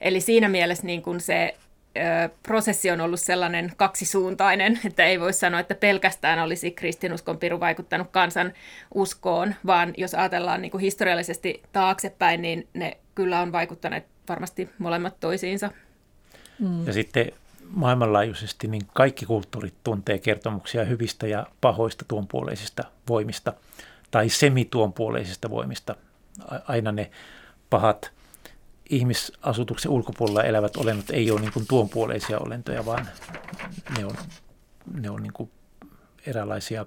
[0.00, 1.54] Eli siinä mielessä niin kuin se
[2.42, 8.08] prosessi on ollut sellainen kaksisuuntainen, että ei voi sanoa, että pelkästään olisi kristinuskon piru vaikuttanut
[8.10, 8.52] kansan
[8.94, 15.20] uskoon, vaan jos ajatellaan niin kuin historiallisesti taaksepäin, niin ne kyllä on vaikuttaneet varmasti molemmat
[15.20, 15.70] toisiinsa.
[16.58, 16.86] Mm.
[16.86, 17.32] Ja sitten
[17.68, 23.52] maailmanlaajuisesti niin kaikki kulttuurit tuntee kertomuksia hyvistä ja pahoista tuonpuoleisista voimista
[24.10, 25.96] tai semituonpuoleisista voimista.
[26.68, 27.10] Aina ne
[27.70, 28.12] pahat
[28.92, 33.08] ihmisasutuksen ulkopuolella elävät olennot ei ole niin tuonpuoleisia olentoja, vaan
[33.98, 34.14] ne on,
[35.00, 35.50] ne on niin
[36.26, 36.86] eräänlaisia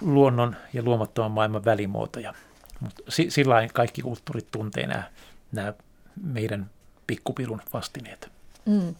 [0.00, 2.34] luonnon ja luomattoman maailman välimuotoja.
[2.80, 5.02] Mutta sillä kaikki kulttuurit tuntee nämä,
[5.52, 5.74] nämä
[6.22, 6.70] meidän
[7.06, 8.30] pikkupilun vastineet.
[8.66, 8.94] Mm.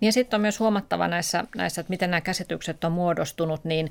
[0.00, 3.90] Niin ja sitten on myös huomattava näissä, näissä, että miten nämä käsitykset on muodostunut, niin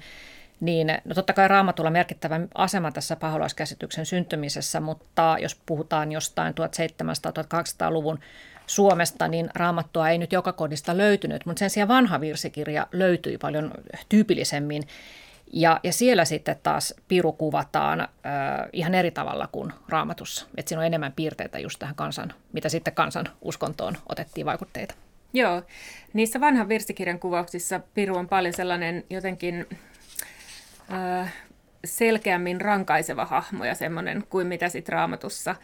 [0.59, 8.19] niin no totta kai raamatulla merkittävä asema tässä paholaiskäsityksen syntymisessä, mutta jos puhutaan jostain 1700-1800-luvun
[8.67, 13.71] Suomesta, niin raamattua ei nyt joka kodista löytynyt, mutta sen sijaan vanha virsikirja löytyi paljon
[14.09, 14.83] tyypillisemmin.
[15.53, 18.07] Ja, ja siellä sitten taas piru kuvataan äh,
[18.73, 20.45] ihan eri tavalla kuin raamatussa.
[20.57, 24.95] Että siinä on enemmän piirteitä just tähän kansan, mitä sitten kansan uskontoon otettiin vaikutteita.
[25.33, 25.61] Joo,
[26.13, 29.67] niissä vanhan virsikirjan kuvauksissa piru on paljon sellainen jotenkin
[31.85, 35.55] selkeämmin rankaiseva hahmo ja semmoinen kuin mitä sitten raamatussa.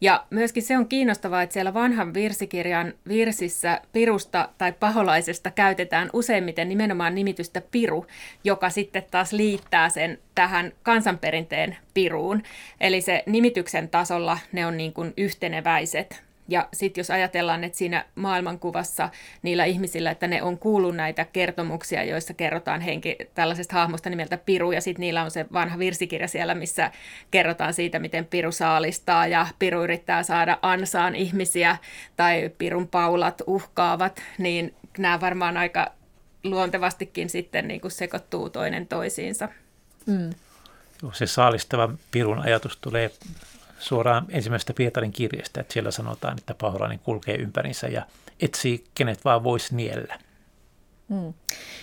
[0.00, 6.68] Ja myöskin se on kiinnostavaa, että siellä vanhan virsikirjan virsissä pirusta tai paholaisesta käytetään useimmiten
[6.68, 8.06] nimenomaan nimitystä piru,
[8.44, 12.42] joka sitten taas liittää sen tähän kansanperinteen piruun.
[12.80, 16.29] Eli se nimityksen tasolla ne on niin kuin yhteneväiset.
[16.50, 19.08] Ja sitten jos ajatellaan, että siinä maailmankuvassa
[19.42, 24.72] niillä ihmisillä, että ne on kuullut näitä kertomuksia, joissa kerrotaan henki tällaisesta hahmosta nimeltä Piru,
[24.72, 26.90] ja sitten niillä on se vanha virsikirja siellä, missä
[27.30, 31.76] kerrotaan siitä, miten Piru saalistaa, ja Piru yrittää saada ansaan ihmisiä,
[32.16, 35.92] tai Pirun paulat uhkaavat, niin nämä varmaan aika
[36.44, 39.48] luontevastikin sitten niin kuin sekoittuu toinen toisiinsa.
[40.06, 40.30] Mm.
[41.12, 43.10] Se saalistava Pirun ajatus tulee
[43.80, 48.06] suoraan ensimmäisestä Pietarin kirjasta, että siellä sanotaan, että paholainen kulkee ympärinsä ja
[48.40, 50.18] etsii kenet vaan voisi niellä.
[51.08, 51.16] Hmm.
[51.16, 51.34] No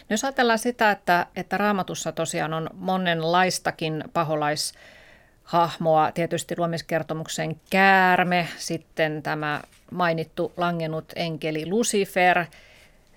[0.09, 9.61] jos ajatellaan sitä, että, että raamatussa tosiaan on monenlaistakin paholaishahmoa, tietysti luomiskertomuksen käärme, sitten tämä
[9.91, 12.45] mainittu langennut enkeli Lucifer,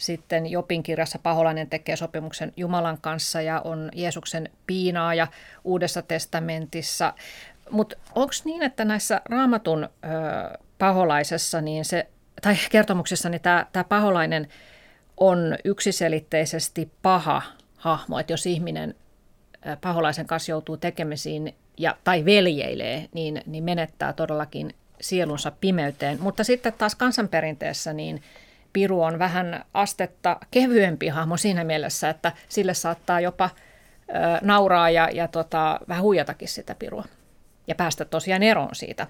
[0.00, 5.26] sitten Jopin kirjassa paholainen tekee sopimuksen Jumalan kanssa ja on Jeesuksen piinaaja
[5.64, 7.14] Uudessa testamentissa.
[7.70, 9.88] Mutta onko niin, että näissä raamatun ö,
[10.78, 12.06] paholaisessa niin se
[12.42, 14.48] tai kertomuksessani tämä, tämä paholainen
[15.16, 17.42] on yksiselitteisesti paha
[17.76, 18.94] hahmo, että jos ihminen
[19.80, 26.18] paholaisen kanssa joutuu tekemisiin ja, tai veljeilee, niin, niin menettää todellakin sielunsa pimeyteen.
[26.20, 28.22] Mutta sitten taas kansanperinteessä niin
[28.72, 33.50] Piru on vähän astetta kevyempi hahmo siinä mielessä, että sille saattaa jopa
[34.08, 34.12] ö,
[34.42, 37.04] nauraa ja, ja tota, vähän huijatakin sitä Pirua
[37.70, 39.06] ja päästä tosiaan eroon siitä,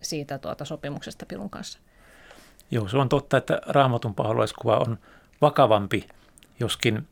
[0.00, 1.78] siitä tuota sopimuksesta Pirun kanssa.
[2.70, 4.98] Joo, se on totta, että raamatun paholaiskuva on
[5.40, 6.08] vakavampi,
[6.60, 7.08] joskin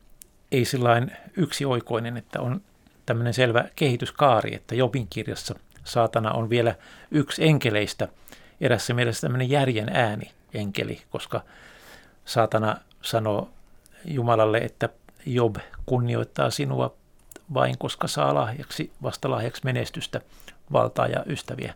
[0.51, 2.61] ei sellainen yksioikoinen, että on
[3.05, 6.75] tämmöinen selvä kehityskaari, että Jobin kirjassa saatana on vielä
[7.11, 8.07] yksi enkeleistä,
[8.61, 11.41] erässä mielessä tämmöinen järjen ääni enkeli, koska
[12.25, 13.49] saatana sanoo
[14.05, 14.89] Jumalalle, että
[15.25, 16.95] Job kunnioittaa sinua
[17.53, 20.21] vain koska saa lahjaksi, vasta lahjaksi menestystä,
[20.73, 21.73] valtaa ja ystäviä.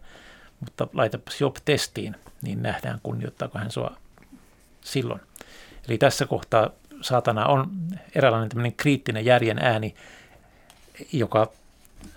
[0.60, 3.96] Mutta laitapas Job testiin, niin nähdään kunnioittaako hän sua
[4.82, 5.22] silloin.
[5.88, 6.70] Eli tässä kohtaa
[7.02, 7.72] saatana on
[8.16, 9.96] eräänlainen tämmöinen kriittinen järjen ääni,
[11.12, 11.52] joka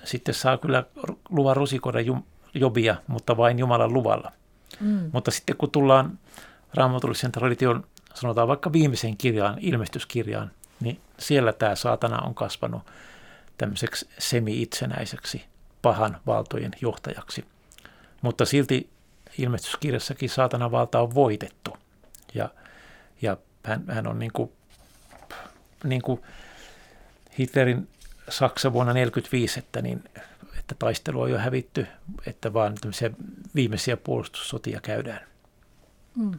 [0.05, 0.85] sitten saa kyllä
[1.29, 1.99] luvan rusikoida
[2.55, 4.33] Jobia, mutta vain Jumalan luvalla.
[4.81, 5.11] Mm.
[5.13, 6.19] Mutta sitten kun tullaan
[6.75, 10.51] raamatullisen tradition, sanotaan vaikka viimeiseen kirjaan, ilmestyskirjaan,
[10.81, 12.83] niin siellä tämä saatana on kasvanut
[13.59, 15.45] tämmöiseksi semi-itsenäiseksi
[15.85, 17.45] pahan valtojen johtajaksi.
[18.23, 18.91] Mutta silti
[19.39, 21.77] ilmestyskirjassakin saatanan valta on voitettu.
[22.35, 22.49] Ja,
[23.23, 24.53] ja hän, hän on niin kuin,
[25.85, 26.23] niin kuin
[27.39, 27.89] Hitlerin
[28.29, 30.05] Saksa vuonna 1945, että, niin,
[30.59, 31.87] että taistelu on jo hävitty,
[32.27, 32.75] että vaan
[33.55, 35.21] viimeisiä puolustussotia käydään.
[36.17, 36.39] Hmm.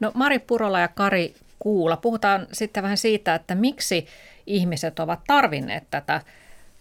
[0.00, 4.06] No Mari Purola ja Kari Kuula, puhutaan sitten vähän siitä, että miksi
[4.46, 6.20] ihmiset ovat tarvinneet tätä,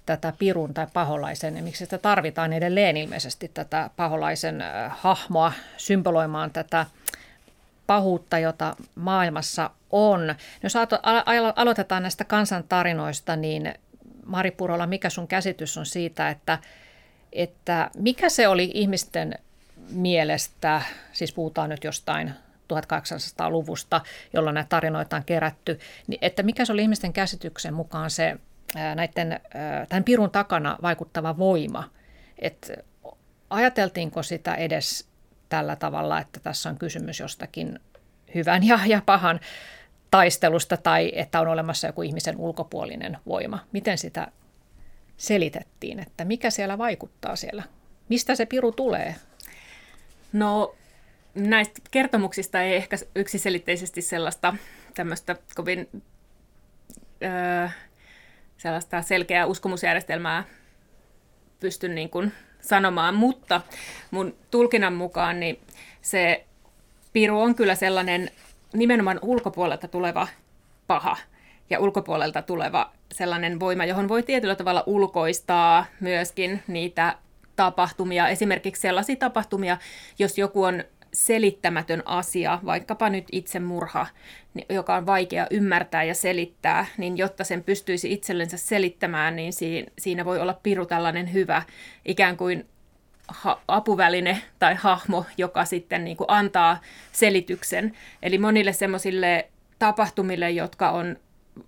[0.05, 6.85] tätä pirun tai paholaisen ja miksi sitä tarvitaan edelleen ilmeisesti tätä paholaisen hahmoa symboloimaan tätä
[7.87, 10.35] pahuutta, jota maailmassa on.
[10.63, 10.73] Jos
[11.55, 13.73] aloitetaan näistä kansantarinoista, niin
[14.25, 16.59] Mari Purola, mikä sun käsitys on siitä, että,
[17.33, 19.39] että mikä se oli ihmisten
[19.89, 20.81] mielestä,
[21.13, 22.33] siis puhutaan nyt jostain
[22.73, 24.01] 1800-luvusta,
[24.33, 28.35] jolloin näitä tarinoita on kerätty, niin että mikä se oli ihmisten käsityksen mukaan se
[28.73, 29.39] näiden,
[29.89, 31.89] tämän pirun takana vaikuttava voima,
[32.39, 32.73] että
[33.49, 35.07] ajateltiinko sitä edes
[35.49, 37.79] tällä tavalla, että tässä on kysymys jostakin
[38.35, 39.39] hyvän ja, ja pahan
[40.11, 43.59] taistelusta tai että on olemassa joku ihmisen ulkopuolinen voima.
[43.71, 44.27] Miten sitä
[45.17, 47.63] selitettiin, että mikä siellä vaikuttaa siellä?
[48.09, 49.15] Mistä se piru tulee?
[50.33, 50.75] No
[51.35, 54.55] näistä kertomuksista ei ehkä yksiselitteisesti sellaista
[54.93, 56.03] tämmöistä kovin
[57.23, 57.67] öö,
[58.57, 60.43] sellaista selkeää uskomusjärjestelmää
[61.59, 62.31] pysty niin kuin
[62.61, 63.61] sanomaan, mutta
[64.11, 65.59] mun tulkinnan mukaan niin
[66.01, 66.45] se
[67.13, 68.31] piru on kyllä sellainen
[68.73, 70.27] nimenomaan ulkopuolelta tuleva
[70.87, 71.17] paha
[71.69, 77.15] ja ulkopuolelta tuleva sellainen voima, johon voi tietyllä tavalla ulkoistaa myöskin niitä
[77.55, 79.77] tapahtumia, esimerkiksi sellaisia tapahtumia,
[80.19, 80.83] jos joku on
[81.15, 84.07] selittämätön asia, vaikkapa nyt itsemurha,
[84.69, 89.53] joka on vaikea ymmärtää ja selittää, niin jotta sen pystyisi itsellensä selittämään, niin
[89.99, 91.61] siinä voi olla piru tällainen hyvä
[92.05, 92.65] ikään kuin
[93.27, 97.93] ha- apuväline tai hahmo, joka sitten niin kuin antaa selityksen.
[98.23, 99.49] Eli monille semmoisille
[99.79, 101.17] tapahtumille, jotka on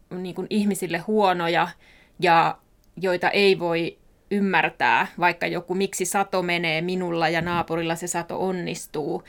[0.09, 1.67] niin kuin ihmisille huonoja
[2.19, 2.57] ja
[3.01, 3.97] joita ei voi
[4.31, 9.23] ymmärtää, vaikka joku miksi sato menee minulla ja naapurilla se sato onnistuu,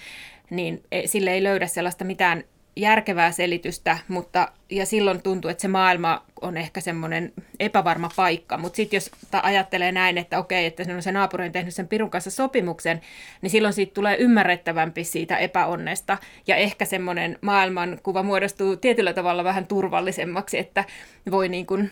[0.50, 2.44] niin e, sille ei löydä sellaista mitään
[2.78, 8.58] järkevää selitystä, mutta ja silloin tuntuu, että se maailma on ehkä semmoinen epävarma paikka.
[8.58, 9.10] Mutta sitten jos
[9.42, 13.00] ajattelee näin, että okei, että se naapuri on tehnyt sen pirun kanssa sopimuksen,
[13.42, 16.18] niin silloin siitä tulee ymmärrettävämpi siitä epäonnesta.
[16.46, 20.84] Ja ehkä semmoinen maailmankuva muodostuu tietyllä tavalla vähän turvallisemmaksi, että
[21.30, 21.90] voi niin kuin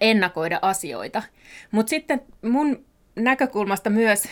[0.00, 1.22] ennakoida asioita.
[1.70, 2.84] Mutta sitten mun
[3.16, 4.28] näkökulmasta myös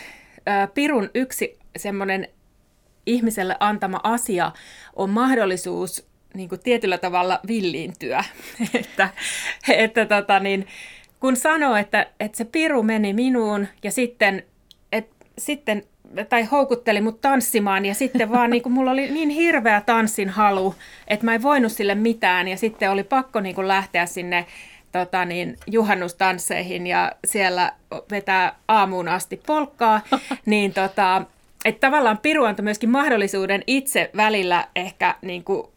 [0.73, 2.27] Pirun yksi semmoinen
[3.05, 4.51] ihmiselle antama asia
[4.95, 8.23] on mahdollisuus niin kuin tietyllä tavalla villiintyä.
[8.79, 9.09] että,
[9.69, 10.67] että tota niin,
[11.19, 14.43] kun sanoo, että, että se piru meni minuun ja sitten,
[14.91, 15.83] et, sitten
[16.29, 20.75] tai houkutteli mut tanssimaan ja sitten vaan niin kuin, mulla oli niin hirveä tanssin halu,
[21.07, 24.45] että mä en voinut sille mitään ja sitten oli pakko niin kuin lähteä sinne
[24.91, 27.73] tota niin, juhannustansseihin ja siellä
[28.11, 30.01] vetää aamuun asti polkkaa,
[30.45, 31.21] niin tota,
[31.65, 35.67] että tavallaan Piru antoi myöskin mahdollisuuden itse välillä ehkä niin kuin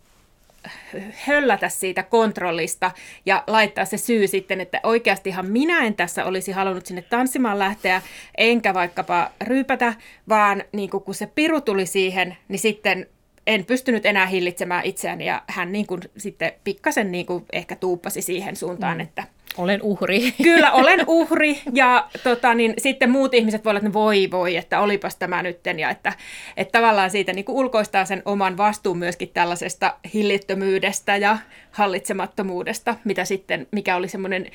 [1.26, 2.90] höllätä siitä kontrollista
[3.26, 8.02] ja laittaa se syy sitten, että oikeastihan minä en tässä olisi halunnut sinne tanssimaan lähteä,
[8.38, 9.94] enkä vaikkapa ryypätä,
[10.28, 13.06] vaan niin kuin kun se piru tuli siihen, niin sitten
[13.46, 18.22] en pystynyt enää hillitsemään itseäni ja hän niin kuin sitten pikkasen niin kuin ehkä tuuppasi
[18.22, 19.00] siihen suuntaan, mm.
[19.00, 19.24] että
[19.58, 20.32] olen uhri.
[20.42, 21.60] Kyllä, olen uhri.
[21.72, 25.78] Ja tota, niin, sitten muut ihmiset voivat, että voi voi, että olipas tämä nytten.
[25.78, 26.12] Ja että,
[26.56, 31.38] että tavallaan siitä niin kuin ulkoistaa sen oman vastuun myöskin tällaisesta hillittömyydestä ja
[31.70, 34.46] hallitsemattomuudesta, mitä sitten, mikä oli semmoinen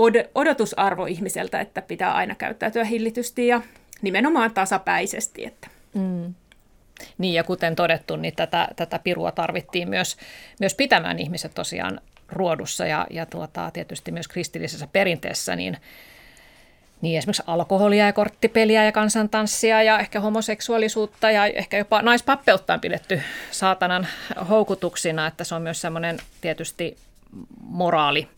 [0.00, 3.60] od- odotusarvo ihmiseltä, että pitää aina käyttäytyä hillitysti ja
[4.02, 5.44] nimenomaan tasapäisesti.
[5.44, 5.68] Että.
[5.94, 6.34] Mm.
[7.18, 10.16] Niin ja kuten todettu, niin tätä, tätä pirua tarvittiin myös,
[10.60, 15.76] myös pitämään ihmiset tosiaan ruodussa ja, ja tuota, tietysti myös kristillisessä perinteessä, niin,
[17.00, 22.80] niin esimerkiksi alkoholia ja korttipeliä ja kansantanssia ja ehkä homoseksuaalisuutta ja ehkä jopa naispappeutta on
[22.80, 24.06] pidetty saatanan
[24.48, 26.96] houkutuksina, että se on myös semmoinen tietysti
[27.60, 28.28] moraali,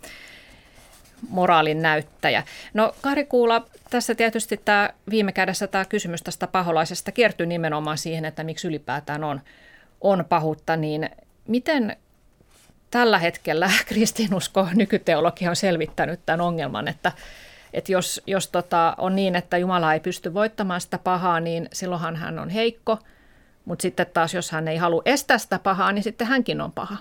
[1.28, 2.42] moraalin näyttäjä.
[2.74, 8.24] No Kari Kuula, tässä tietysti tämä viime kädessä tämä kysymys tästä paholaisesta kiertyy nimenomaan siihen,
[8.24, 9.40] että miksi ylipäätään on,
[10.00, 11.10] on pahuutta, niin
[11.48, 11.96] miten
[12.90, 17.12] tällä hetkellä kristinusko nykyteologia on selvittänyt tämän ongelman, että,
[17.72, 22.16] että jos, jos tota on niin, että Jumala ei pysty voittamaan sitä pahaa, niin silloinhan
[22.16, 22.98] hän on heikko,
[23.64, 26.96] mutta sitten taas jos hän ei halua estää sitä pahaa, niin sitten hänkin on paha.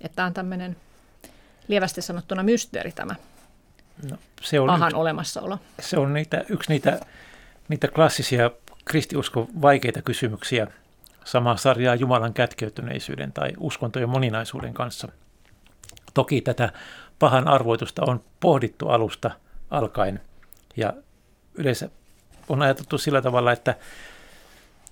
[0.00, 0.76] Että on tämmöinen
[1.68, 3.14] lievästi sanottuna mysteeri tämä
[4.10, 5.58] no, se on pahan yksi, olemassaolo.
[5.80, 7.00] Se on niitä, yksi niitä,
[7.68, 8.50] niitä klassisia
[8.84, 10.66] kristiuskon vaikeita kysymyksiä,
[11.24, 15.08] samaa sarjaa Jumalan kätkeytyneisyyden tai uskontojen moninaisuuden kanssa.
[16.14, 16.72] Toki tätä
[17.18, 19.30] pahan arvoitusta on pohdittu alusta
[19.70, 20.20] alkaen
[20.76, 20.92] ja
[21.54, 21.88] yleensä
[22.48, 23.74] on ajateltu sillä tavalla, että,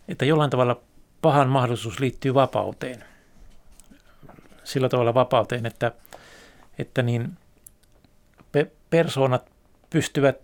[0.09, 0.81] että jollain tavalla
[1.23, 3.05] pahan mahdollisuus liittyy vapauteen.
[4.65, 5.93] Sillä tavalla vapauteen, että,
[6.79, 7.39] että niin
[8.93, 9.51] persoonat
[9.91, 10.37] pystyvät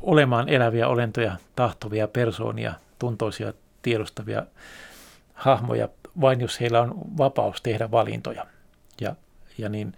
[0.00, 3.52] olemaan eläviä olentoja, tahtovia persoonia, tuntoisia,
[3.82, 4.46] tiedostavia
[5.34, 5.88] hahmoja,
[6.20, 8.46] vain jos heillä on vapaus tehdä valintoja.
[9.00, 9.16] Ja,
[9.58, 9.92] ja niin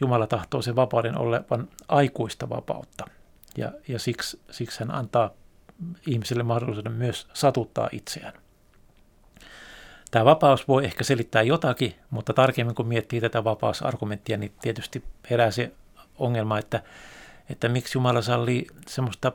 [0.00, 3.04] Jumala tahtoo sen vapauden olevan aikuista vapautta.
[3.56, 5.30] Ja, ja siksi, siksi hän antaa
[6.06, 8.32] ihmiselle mahdollisuuden myös satuttaa itseään.
[10.10, 15.50] Tämä vapaus voi ehkä selittää jotakin, mutta tarkemmin kun miettii tätä vapausargumenttia, niin tietysti herää
[15.50, 15.72] se
[16.18, 16.82] ongelma, että,
[17.50, 19.32] että miksi Jumala sallii semmoista,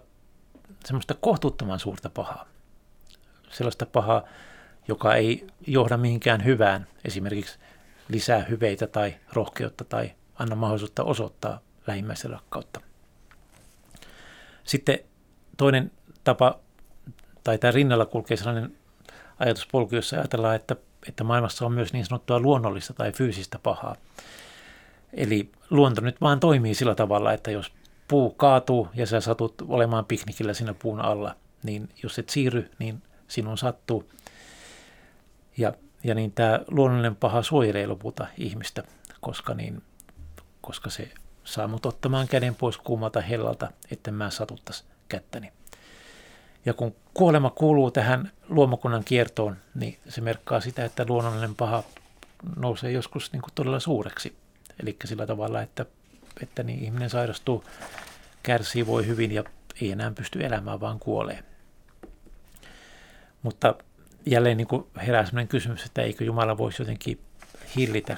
[0.86, 2.46] semmoista kohtuuttoman suurta pahaa.
[3.50, 4.24] Sellaista pahaa,
[4.88, 7.60] joka ei johda mihinkään hyvään, esimerkiksi
[8.10, 12.82] lisää hyveitä tai rohkeutta tai anna mahdollisuutta osoittaa lähimmäisen rakkautta.
[14.64, 15.00] Sitten
[15.58, 15.92] toinen
[16.24, 16.60] tapa,
[17.44, 18.78] tai tämä rinnalla kulkee sellainen
[19.40, 20.76] ajatuspolku, jossa ajatellaan, että,
[21.08, 23.96] että maailmassa on myös niin sanottua luonnollista tai fyysistä pahaa.
[25.14, 27.74] Eli luonto nyt vaan toimii sillä tavalla, että jos
[28.08, 33.04] puu kaatuu ja sä satut olemaan piknikillä siinä puun alla, niin jos et siirry, niin
[33.28, 34.12] sinun sattuu.
[35.58, 38.84] Ja, ja niin tämä luonnollinen paha suojelee lopulta ihmistä,
[39.22, 39.82] koska, niin,
[40.62, 41.12] koska se
[41.44, 45.52] saa mut ottamaan käden pois kuumalta hellalta, että mä satuttaisi kättäni.
[46.66, 51.84] Ja kun kuolema kuuluu tähän luomakunnan kiertoon, niin se merkkaa sitä, että luonnollinen paha
[52.56, 54.41] nousee joskus niin kuin todella suureksi.
[54.82, 55.86] Eli sillä tavalla, että,
[56.44, 57.64] että niin ihminen sairastuu,
[58.44, 59.44] kärsii, voi hyvin ja
[59.82, 61.44] ei enää pysty elämään, vaan kuolee.
[63.42, 63.76] Mutta
[64.26, 67.20] jälleen niin kuin herää sellainen kysymys, että eikö Jumala voisi jotenkin
[67.76, 68.18] hillitä,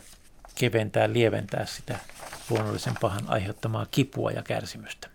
[0.55, 1.99] keventää, lieventää sitä
[2.49, 5.09] luonnollisen pahan aiheuttamaa kipua ja kärsimystä.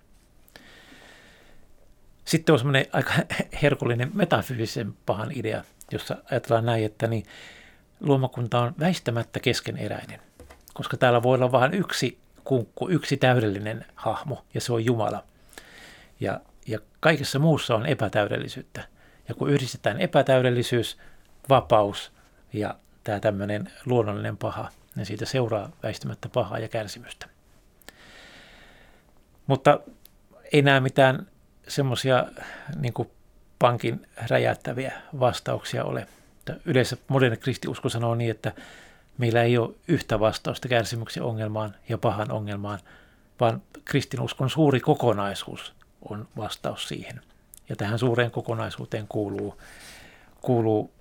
[2.24, 3.12] Sitten on semmoinen aika
[3.62, 7.26] herkullinen metafyysisen pahan idea, jossa ajatellaan näin, että niin
[8.00, 10.20] luomakunta on väistämättä keskeneräinen,
[10.78, 15.24] koska täällä voi olla vain yksi kunkku, yksi täydellinen hahmo, ja se on Jumala.
[16.20, 18.84] Ja, ja kaikessa muussa on epätäydellisyyttä.
[19.28, 20.98] Ja kun yhdistetään epätäydellisyys,
[21.48, 22.12] vapaus
[22.52, 22.74] ja
[23.04, 27.26] tämä tämmöinen luonnollinen paha, niin siitä seuraa väistämättä pahaa ja kärsimystä.
[29.46, 29.80] Mutta
[30.52, 31.26] ei näe mitään
[31.68, 32.26] semmoisia
[32.80, 32.94] niin
[33.58, 36.06] pankin räjäyttäviä vastauksia ole.
[36.64, 38.52] Yleensä moderni kristiusko sanoo niin, että
[39.18, 42.78] meillä ei ole yhtä vastausta kärsimyksen ongelmaan ja pahan ongelmaan,
[43.40, 47.20] vaan kristinuskon suuri kokonaisuus on vastaus siihen.
[47.68, 49.60] Ja tähän suureen kokonaisuuteen kuuluu,
[50.40, 50.92] kuuluu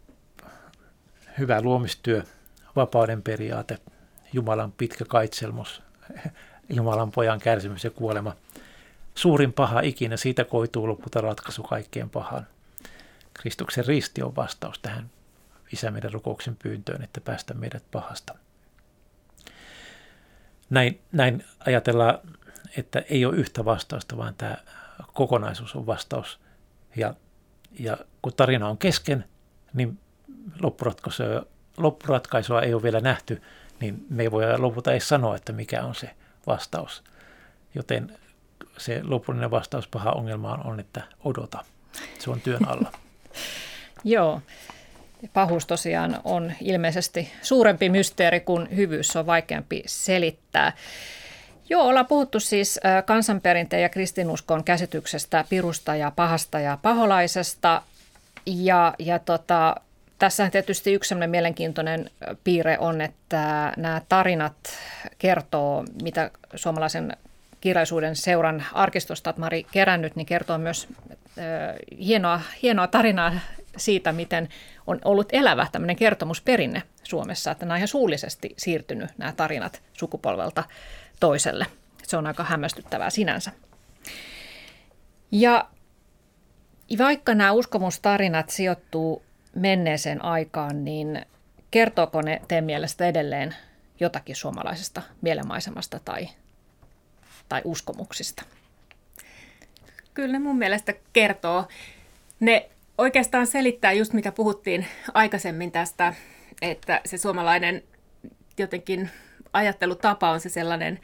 [1.37, 2.23] hyvä luomistyö,
[2.75, 3.77] vapauden periaate,
[4.33, 5.81] Jumalan pitkä kaitselmus,
[6.75, 8.35] Jumalan pojan kärsimys ja kuolema.
[9.15, 12.47] Suurin paha ikinä, siitä koituu lopulta ratkaisu kaikkeen pahaan.
[13.33, 15.09] Kristuksen risti on vastaus tähän
[15.73, 18.35] Isä meidän rukouksen pyyntöön, että päästä meidät pahasta.
[20.69, 22.19] Näin, näin ajatellaan,
[22.77, 24.57] että ei ole yhtä vastausta, vaan tämä
[25.13, 26.39] kokonaisuus on vastaus.
[26.95, 27.13] Ja,
[27.79, 29.25] ja kun tarina on kesken,
[29.73, 29.99] niin
[30.61, 31.23] loppuratkaisu,
[31.77, 33.41] loppuratkaisua ei ole vielä nähty,
[33.79, 36.15] niin me ei voi lopulta edes sanoa, että mikä on se
[36.47, 37.03] vastaus.
[37.75, 38.17] Joten
[38.77, 41.65] se lopullinen vastaus paha ongelmaan on, että odota.
[42.19, 42.91] Se on työn alla.
[44.03, 44.41] Joo.
[45.33, 50.73] Pahuus tosiaan on ilmeisesti suurempi mysteeri kuin hyvyys, se on vaikeampi selittää.
[51.69, 57.81] Joo, ollaan puhuttu siis kansanperinteen ja kristinuskon käsityksestä pirusta ja pahasta ja paholaisesta.
[58.45, 59.75] Ja, ja tota,
[60.19, 62.11] tässä tietysti yksi mielenkiintoinen
[62.43, 64.55] piirre on, että nämä tarinat
[65.17, 67.17] kertoo, mitä suomalaisen
[67.61, 70.87] kirjallisuuden seuran arkistosta Mari kerännyt, niin kertoo myös
[71.37, 73.33] äh, hienoa, hienoa tarinaa
[73.77, 74.49] siitä, miten
[74.87, 80.63] on ollut elävä tämmöinen kertomusperinne Suomessa, että nämä on ihan suullisesti siirtynyt nämä tarinat sukupolvelta
[81.19, 81.65] toiselle.
[82.03, 83.51] Se on aika hämmästyttävää sinänsä.
[85.31, 85.69] Ja
[86.97, 89.25] vaikka nämä uskomustarinat sijoittuu
[89.55, 91.25] menneeseen aikaan, niin
[91.71, 93.55] kertooko ne teidän mielestä edelleen
[93.99, 96.29] jotakin suomalaisesta mielenmaisemasta tai,
[97.49, 98.43] tai uskomuksista?
[100.13, 101.67] Kyllä ne mun mielestä kertoo.
[102.39, 106.13] Ne oikeastaan selittää just mitä puhuttiin aikaisemmin tästä,
[106.61, 107.83] että se suomalainen
[108.57, 109.09] jotenkin
[109.53, 110.99] ajattelutapa on se sellainen,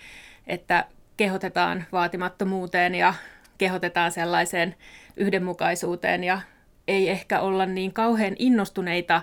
[0.47, 0.85] että
[1.17, 3.13] kehotetaan vaatimattomuuteen ja
[3.57, 4.75] kehotetaan sellaiseen
[5.17, 6.41] yhdenmukaisuuteen ja
[6.87, 9.21] ei ehkä olla niin kauhean innostuneita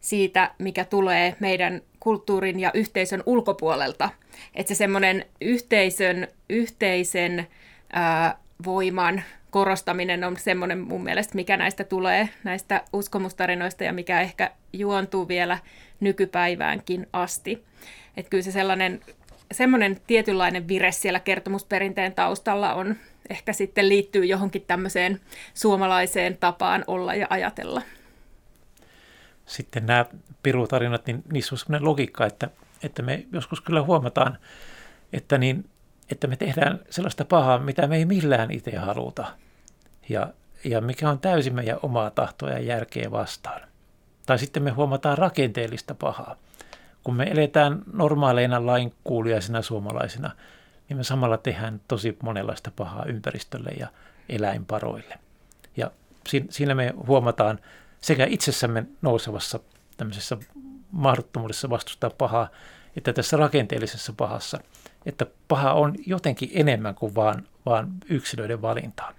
[0.00, 4.10] siitä, mikä tulee meidän kulttuurin ja yhteisön ulkopuolelta.
[4.54, 7.46] Että se semmoinen yhteisön, yhteisen
[7.92, 9.22] ää, voiman
[9.54, 15.58] korostaminen on semmoinen mun mielestä, mikä näistä tulee, näistä uskomustarinoista ja mikä ehkä juontuu vielä
[16.00, 17.64] nykypäiväänkin asti.
[18.16, 19.00] Että kyllä se sellainen,
[19.52, 22.96] semmoinen tietynlainen vire siellä kertomusperinteen taustalla on,
[23.30, 25.20] ehkä sitten liittyy johonkin tämmöiseen
[25.54, 27.82] suomalaiseen tapaan olla ja ajatella.
[29.46, 30.06] Sitten nämä
[30.42, 32.48] pirutarinat, niin niissä on sellainen logiikka, että,
[32.82, 34.38] että me joskus kyllä huomataan,
[35.12, 35.64] että, niin,
[36.10, 39.43] että me tehdään sellaista pahaa, mitä me ei millään itse haluta.
[40.08, 40.32] Ja,
[40.64, 43.60] ja mikä on täysin meidän omaa tahtoa ja järkeä vastaan.
[44.26, 46.36] Tai sitten me huomataan rakenteellista pahaa.
[47.04, 50.30] Kun me eletään normaaleina lainkuuliaisina suomalaisina–
[50.88, 53.88] niin me samalla tehdään tosi monenlaista pahaa ympäristölle ja
[54.28, 55.18] eläinparoille.
[55.76, 55.90] Ja
[56.50, 57.58] siinä me huomataan
[58.00, 59.60] sekä itsessämme nousevassa
[59.96, 60.36] tämmöisessä
[60.92, 62.48] mahdottomuudessa vastustaa pahaa,
[62.96, 64.58] että tässä rakenteellisessa pahassa,
[65.06, 69.12] että paha on jotenkin enemmän kuin vaan, vaan yksilöiden valintaa.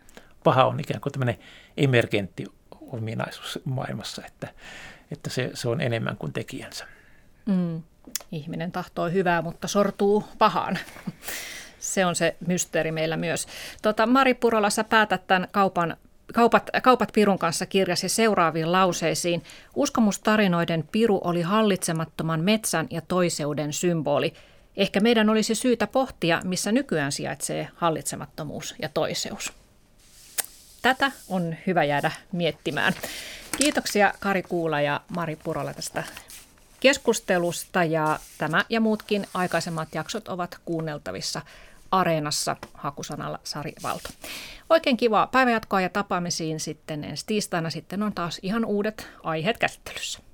[0.46, 1.38] Paha on ikään kuin tämmöinen
[1.78, 2.46] emergentti
[2.92, 4.48] ominaisuus maailmassa, että,
[5.12, 6.86] että se, se on enemmän kuin tekijänsä.
[7.46, 7.82] Mm.
[8.32, 10.78] Ihminen tahtoo hyvää, mutta sortuu pahaan.
[11.80, 13.48] Se on se mysteeri meillä myös.
[13.82, 15.98] Tota, Mari Purola, sä päätät tämän kaupan
[16.34, 19.44] Kaupat, kaupat Pirun kanssa kirjasi seuraaviin lauseisiin.
[19.76, 24.34] Uskomustarinoiden Piru oli hallitsemattoman metsän ja toiseuden symboli.
[24.78, 29.54] Ehkä meidän olisi syytä pohtia, missä nykyään sijaitsee hallitsemattomuus ja toiseus.
[30.86, 32.94] Tätä on hyvä jäädä miettimään.
[33.58, 36.04] Kiitoksia Kari Kuula ja Mari Purola tästä
[36.80, 41.42] keskustelusta ja tämä ja muutkin aikaisemmat jaksot ovat kuunneltavissa
[41.92, 44.10] Areenassa hakusanalla Sari Valto.
[44.70, 47.70] Oikein kivaa päivänjatkoa ja tapaamisiin sitten ensi tiistaina.
[47.70, 50.25] Sitten on taas ihan uudet aiheet käsittelyssä.